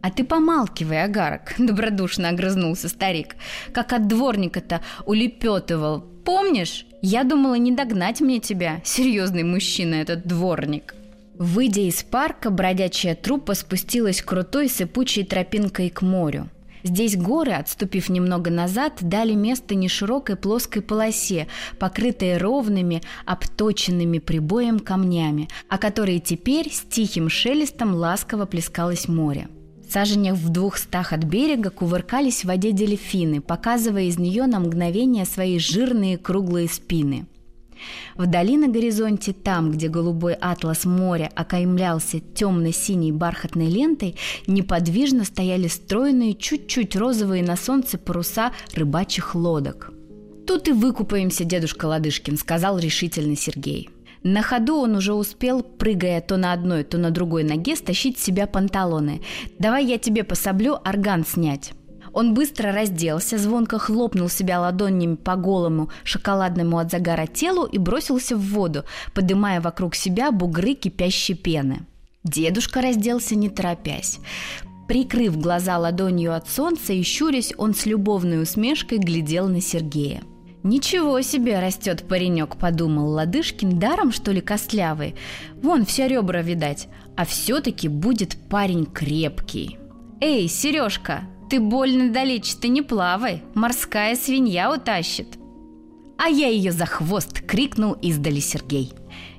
«А 0.02 0.12
ты 0.12 0.26
помалкивай, 0.26 1.06
агарок»,– 1.06 1.54
добродушно 1.58 2.28
огрызнулся 2.28 2.90
старик. 2.90 3.38
«Как 3.72 3.94
от 3.94 4.06
дворника-то 4.08 4.82
улепетывал. 5.06 6.02
Помнишь? 6.26 6.86
Я 7.02 7.24
думала 7.24 7.56
не 7.56 7.72
догнать 7.72 8.20
мне 8.20 8.40
тебя, 8.40 8.82
серьезный 8.84 9.44
мужчина 9.44 9.96
этот 9.96 10.28
дворник». 10.28 10.94
Выйдя 11.36 11.88
из 11.88 12.04
парка, 12.04 12.50
бродячая 12.50 13.16
труппа 13.16 13.54
спустилась 13.54 14.22
крутой 14.22 14.68
сыпучей 14.68 15.24
тропинкой 15.24 15.90
к 15.90 16.02
морю. 16.02 16.50
Здесь 16.84 17.16
горы, 17.16 17.54
отступив 17.54 18.10
немного 18.10 18.52
назад, 18.52 18.98
дали 19.00 19.34
место 19.34 19.74
неширокой 19.74 20.36
плоской 20.36 20.82
полосе, 20.82 21.48
покрытой 21.80 22.38
ровными, 22.38 23.02
обточенными 23.26 24.20
прибоем 24.20 24.80
камнями, 24.80 25.48
о 25.70 25.78
которые 25.78 26.20
теперь 26.20 26.70
с 26.70 26.82
тихим 26.82 27.30
шелестом 27.30 27.96
ласково 27.96 28.46
плескалось 28.46 29.08
море. 29.08 29.48
В 29.88 29.92
саженях 29.94 30.36
в 30.36 30.50
двухстах 30.50 31.14
от 31.14 31.24
берега 31.24 31.70
кувыркались 31.70 32.42
в 32.42 32.48
воде 32.48 32.72
дельфины, 32.72 33.42
показывая 33.42 34.04
из 34.04 34.18
нее 34.18 34.48
на 34.48 34.60
мгновение 34.60 35.26
свои 35.26 35.60
жирные 35.60 36.18
круглые 36.18 36.68
спины– 36.68 37.28
Вдали 38.16 38.58
на 38.58 38.68
горизонте, 38.68 39.34
там, 39.34 39.72
где 39.72 39.88
голубой 39.88 40.34
атлас 40.34 40.86
моря 40.86 41.32
окаймлялся 41.36 42.20
темно-синей 42.20 43.12
бархатной 43.12 43.68
лентой, 43.68 44.16
неподвижно 44.48 45.26
стояли 45.26 45.68
стройные, 45.68 46.34
чуть-чуть 46.34 46.96
розовые 46.96 47.44
на 47.44 47.56
солнце 47.56 47.98
паруса 47.98 48.52
рыбачьих 48.74 49.36
лодок. 49.36 49.92
«Тут 50.46 50.68
и 50.68 50.72
выкупаемся, 50.72 51.46
дедушка 51.46 51.86
Ладышкин»,— 51.86 52.38
сказал 52.38 52.78
решительно 52.78 53.36
Сергей. 53.36 53.90
На 54.24 54.42
ходу 54.42 54.78
он 54.78 54.96
уже 54.96 55.14
успел, 55.14 55.64
прыгая 55.64 56.22
то 56.22 56.38
на 56.38 56.54
одной, 56.54 56.84
то 56.84 56.98
на 56.98 57.12
другой 57.12 57.44
ноге, 57.44 57.76
стащить 57.76 58.18
с 58.18 58.24
себя 58.24 58.48
панталоны. 58.48 59.22
«Давай 59.60 59.86
я 59.86 59.98
тебе 59.98 60.24
пособлю 60.24 60.78
орган 60.84 61.26
снять». 61.26 61.74
Он 62.14 62.36
быстро 62.36 62.72
разделся, 62.72 63.38
звонко 63.38 63.80
хлопнул 63.80 64.30
себя 64.30 64.60
ладонями 64.60 65.16
по 65.16 65.36
голому, 65.36 65.90
шоколадному 66.04 66.78
от 66.78 66.92
загара 66.92 67.26
телу 67.26 67.66
и 67.66 67.80
бросился 67.80 68.36
в 68.36 68.42
воду, 68.42 68.84
подымая 69.14 69.60
вокруг 69.60 69.96
себя 69.96 70.32
бугры 70.32 70.76
кипящей 70.76 71.36
пены. 71.36 71.88
Дедушка 72.24 72.82
разделся 72.82 73.36
не 73.36 73.50
торопясь. 73.50 74.20
Прикрыв 74.88 75.40
глаза 75.40 75.78
ладонью 75.78 76.36
от 76.36 76.48
солнца 76.48 76.94
и 76.94 77.02
щурясь, 77.02 77.54
он 77.58 77.74
с 77.74 77.86
любовной 77.86 78.42
усмешкой 78.42 79.00
глядел 79.00 79.48
на 79.48 79.60
Сергея. 79.60 80.22
«Ничего 80.62 81.20
себе 81.22 81.60
растет 81.60 82.08
паренек»,— 82.08 82.56
подумал 82.60 83.10
Ладышкин, 83.10 83.80
даром 83.80 84.14
что 84.14 84.32
ли 84.32 84.40
костлявый. 84.40 85.16
Вон 85.62 85.86
все 85.86 86.08
ребра 86.08 86.42
видать, 86.42 86.88
а 87.18 87.26
все-таки 87.26 87.90
будет 87.90 88.38
парень 88.50 88.86
крепкий. 88.86 89.78
«Эй, 90.22 90.48
Сережка, 90.48 91.24
ты 91.54 91.60
больно 91.60 92.12
далече-то 92.12 92.68
не 92.68 92.82
плавай, 92.82 93.44
морская 93.54 94.16
свинья 94.16 94.74
утащит. 94.74 95.38
А 96.18 96.28
я 96.28 96.48
ее 96.48 96.72
за 96.72 96.88
хвост 96.88 97.42
крикнул 97.42 97.94
издали 98.02 98.40
Сергей. 98.40 98.92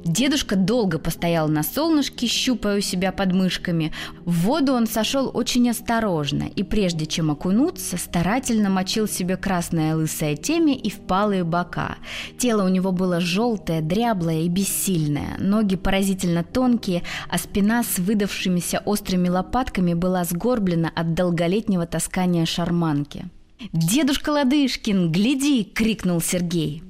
Дедушка 0.04 0.54
долго 0.54 0.98
постоял 0.98 1.48
на 1.48 1.62
солнышке, 1.62 2.26
щупая 2.26 2.78
у 2.78 2.80
себя 2.82 3.10
под 3.10 3.32
мышками. 3.32 3.92
В 4.26 4.42
воду 4.42 4.74
он 4.74 4.86
сошел 4.86 5.30
очень 5.32 5.70
осторожно, 5.70 6.44
и 6.44 6.62
прежде 6.62 7.06
чем 7.06 7.30
окунуться, 7.30 7.96
старательно 7.96 8.68
мочил 8.68 9.08
себе 9.08 9.38
красное 9.38 9.96
лысое 9.96 10.36
темя 10.36 10.74
и 10.74 10.90
впалые 10.90 11.42
бока. 11.42 11.96
Тело 12.38 12.64
у 12.64 12.68
него 12.68 12.92
было 12.92 13.18
желтое, 13.18 13.80
дряблое 13.80 14.42
и 14.42 14.48
бессильное, 14.48 15.38
ноги 15.38 15.76
поразительно 15.76 16.44
тонкие, 16.44 17.02
а 17.30 17.38
спина 17.38 17.82
с 17.82 17.98
выдавшимися 17.98 18.82
острыми 18.84 19.30
лопатками 19.30 19.94
была 19.94 20.24
сгорблена 20.24 20.92
от 20.94 21.14
долголетнего 21.14 21.86
таскания 21.86 22.44
шарманки. 22.44 23.24
«Дедушка 23.72 24.30
Ладышкин, 24.30 25.10
гляди!»– 25.10 25.64
крикнул 25.74 26.20
Сергей. 26.20 26.82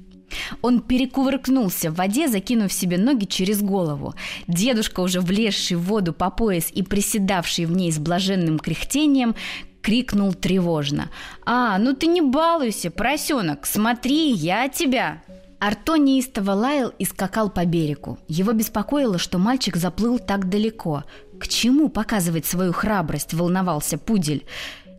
Он 0.61 0.79
перекувыркнулся 0.79 1.91
в 1.91 1.95
воде, 1.95 2.27
закинув 2.27 2.71
себе 2.71 2.97
ноги 2.97 3.25
через 3.25 3.61
голову. 3.61 4.13
Дедушка, 4.47 5.01
уже 5.01 5.21
влезший 5.21 5.77
в 5.77 5.83
воду 5.83 6.13
по 6.13 6.29
пояс 6.29 6.69
и 6.71 6.83
приседавший 6.83 7.65
в 7.65 7.71
ней 7.71 7.91
с 7.91 7.97
блаженным 7.97 8.59
кряхтением, 8.59 9.35
крикнул 9.81 10.33
тревожно. 10.33 11.09
«А, 11.45 11.77
ну 11.77 11.93
ты 11.93 12.07
не 12.07 12.21
балуйся, 12.21 12.89
поросенок, 12.89 13.65
смотри, 13.65 14.31
я 14.31 14.67
тебя!» 14.67 15.21
Арто 15.59 15.95
неистово 15.95 16.51
лаял 16.51 16.93
и 16.99 17.05
скакал 17.05 17.49
по 17.49 17.65
берегу. 17.65 18.19
Его 18.27 18.51
беспокоило, 18.51 19.17
что 19.17 19.37
мальчик 19.37 19.77
заплыл 19.77 20.19
так 20.19 20.49
далеко. 20.49 21.03
К 21.39 21.47
чему 21.47 21.89
показывать 21.89 22.45
свою 22.45 22.73
храбрость, 22.73 23.33
волновался 23.33 23.97
пудель. 23.97 24.45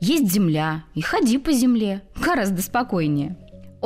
Есть 0.01 0.33
земля, 0.33 0.85
и 0.95 1.01
ходи 1.01 1.39
по 1.39 1.53
земле. 1.53 2.03
Гораздо 2.17 2.63
спокойнее. 2.63 3.37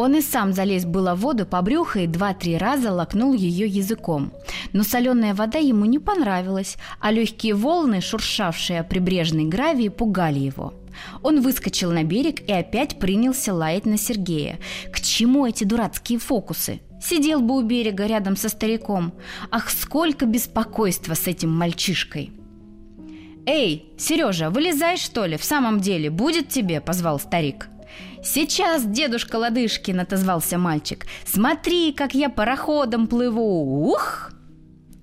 Он 0.01 0.14
и 0.14 0.22
сам 0.22 0.55
залез 0.55 0.86
было 0.86 1.14
в 1.14 1.20
воду 1.20 1.44
по 1.44 1.61
брюху 1.61 1.98
и 1.98 2.07
два-три 2.07 2.57
раза 2.57 2.90
лакнул 2.90 3.34
ее 3.34 3.66
языком. 3.66 4.32
Но 4.72 4.82
соленая 4.82 5.34
вода 5.34 5.59
ему 5.59 5.84
не 5.84 5.98
понравилась, 5.98 6.78
а 7.01 7.12
легкие 7.12 7.55
волны, 7.55 8.01
шуршавшие 8.01 8.80
о 8.80 8.82
прибрежной 8.82 9.44
гравии, 9.44 9.90
пугали 9.90 10.38
его. 10.38 10.72
Он 11.22 11.42
выскочил 11.42 11.92
на 11.92 12.03
берег 12.03 12.40
и 12.48 12.51
опять 12.51 12.98
принялся 12.98 13.53
лаять 13.53 13.84
на 13.84 13.98
Сергея. 13.98 14.59
К 14.90 15.01
чему 15.01 15.44
эти 15.44 15.64
дурацкие 15.64 16.18
фокусы? 16.18 16.80
Сидел 17.03 17.42
бы 17.42 17.59
у 17.59 17.61
берега 17.61 18.07
рядом 18.07 18.36
со 18.36 18.48
стариком. 18.48 19.12
Ах, 19.51 19.68
сколько 19.68 20.24
беспокойства 20.24 21.12
с 21.12 21.26
этим 21.26 21.51
мальчишкой!» 21.55 22.32
«Эй, 23.44 23.92
Сережа, 23.98 24.48
вылезай, 24.48 24.96
что 24.96 25.26
ли, 25.26 25.36
в 25.36 25.44
самом 25.44 25.80
деле, 25.80 26.09
будет 26.09 26.48
тебе?»– 26.48 26.80
позвал 26.80 27.20
старик. 27.20 27.68
«Сейчас, 28.22 28.84
дедушка 28.84 29.36
Ладышкин!»– 29.36 30.01
отозвался 30.01 30.59
мальчик. 30.59 31.07
«Смотри, 31.24 31.93
как 31.93 32.14
я 32.14 32.28
пароходом 32.28 33.07
плыву! 33.07 33.91
Ух!» 33.91 34.32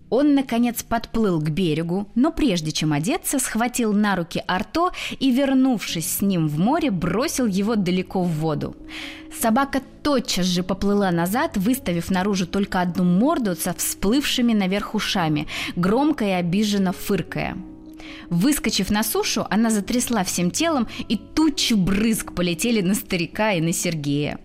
Он, 0.09 0.35
наконец, 0.35 0.83
подплыл 0.83 1.41
к 1.41 1.49
берегу, 1.49 2.07
но 2.15 2.31
прежде 2.31 2.71
чем 2.71 2.93
одеться, 2.93 3.39
схватил 3.39 3.91
на 3.91 4.15
руки 4.15 4.41
Арто 4.47 4.91
и, 5.19 5.31
вернувшись 5.31 6.17
с 6.17 6.21
ним 6.21 6.47
в 6.47 6.57
море, 6.59 6.91
бросил 6.91 7.45
его 7.45 7.75
далеко 7.75 8.23
в 8.23 8.29
воду. 8.29 8.75
Собака 9.41 9.81
тотчас 10.03 10.45
же 10.45 10.63
поплыла 10.63 11.11
назад, 11.11 11.57
выставив 11.57 12.09
наружу 12.09 12.47
только 12.47 12.79
одну 12.79 13.03
морду 13.03 13.55
со 13.55 13.73
всплывшими 13.73 14.53
наверх 14.53 14.95
ушами, 14.95 15.47
громко 15.75 16.23
и 16.25 16.31
обиженно 16.31 16.93
фыркая. 16.93 17.57
Выскочив 18.29 18.89
на 18.89 19.03
сушу, 19.03 19.45
она 19.49 19.69
затрясла 19.69 20.23
всем 20.23 20.51
телом, 20.51 20.87
и 21.07 21.17
тучи 21.17 21.73
брызг 21.73 22.33
полетели 22.33 22.81
на 22.81 22.95
старика 22.95 23.53
и 23.53 23.61
на 23.61 23.73
Сергея. 23.73 24.39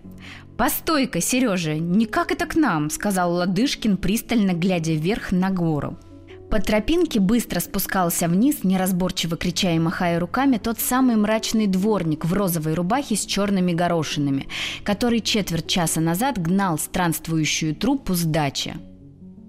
«Постой-ка, 0.57 1.19
Сережа, 1.19 1.75
не 1.75 2.05
как 2.05 2.31
это 2.31 2.45
к 2.45 2.55
нам»,— 2.55 2.89
сказал 2.91 3.33
Ладышкин, 3.33 3.97
пристально 3.97 4.53
глядя 4.53 4.93
вверх 4.93 5.31
на 5.31 5.49
гору. 5.49 5.97
По 6.53 6.61
тропинке 6.61 7.19
быстро 7.19 7.59
спускался 7.59 8.27
вниз, 8.27 8.63
неразборчиво 8.63 9.37
крича 9.37 9.71
и 9.71 9.79
махая 9.79 10.19
руками, 10.19 10.57
тот 10.57 10.79
самый 10.79 11.15
мрачный 11.15 11.65
дворник 11.65 12.25
в 12.25 12.33
розовой 12.33 12.75
рубахе 12.75 13.15
с 13.15 13.25
черными 13.25 13.73
горошинами, 13.73 14.47
который 14.83 15.21
четверть 15.21 15.65
часа 15.65 15.99
назад 15.99 16.37
гнал 16.37 16.77
странствующую 16.77 17.75
труппу 17.75 18.13
с 18.13 18.21
дачи. 18.21 18.75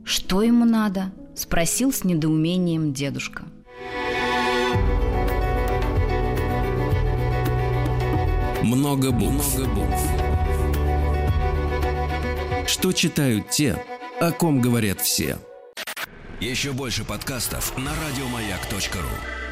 «Что 0.03 0.43
ему 0.43 0.65
надо?»– 0.65 1.13
спросил 1.35 1.93
с 1.93 2.05
недоумением 2.05 2.95
дедушка. 2.95 3.45
Много 8.63 9.11
букв. 9.13 9.59
Много. 9.59 9.99
Что 12.67 12.93
читают 12.93 13.51
те, 13.51 13.83
о 14.21 14.33
ком 14.33 14.61
говорят 14.61 15.01
все. 15.01 15.39
Еще 16.41 16.73
больше 16.73 17.05
подкастов 17.05 17.77
на 17.79 17.91
радиомаяк.ру. 17.95 19.44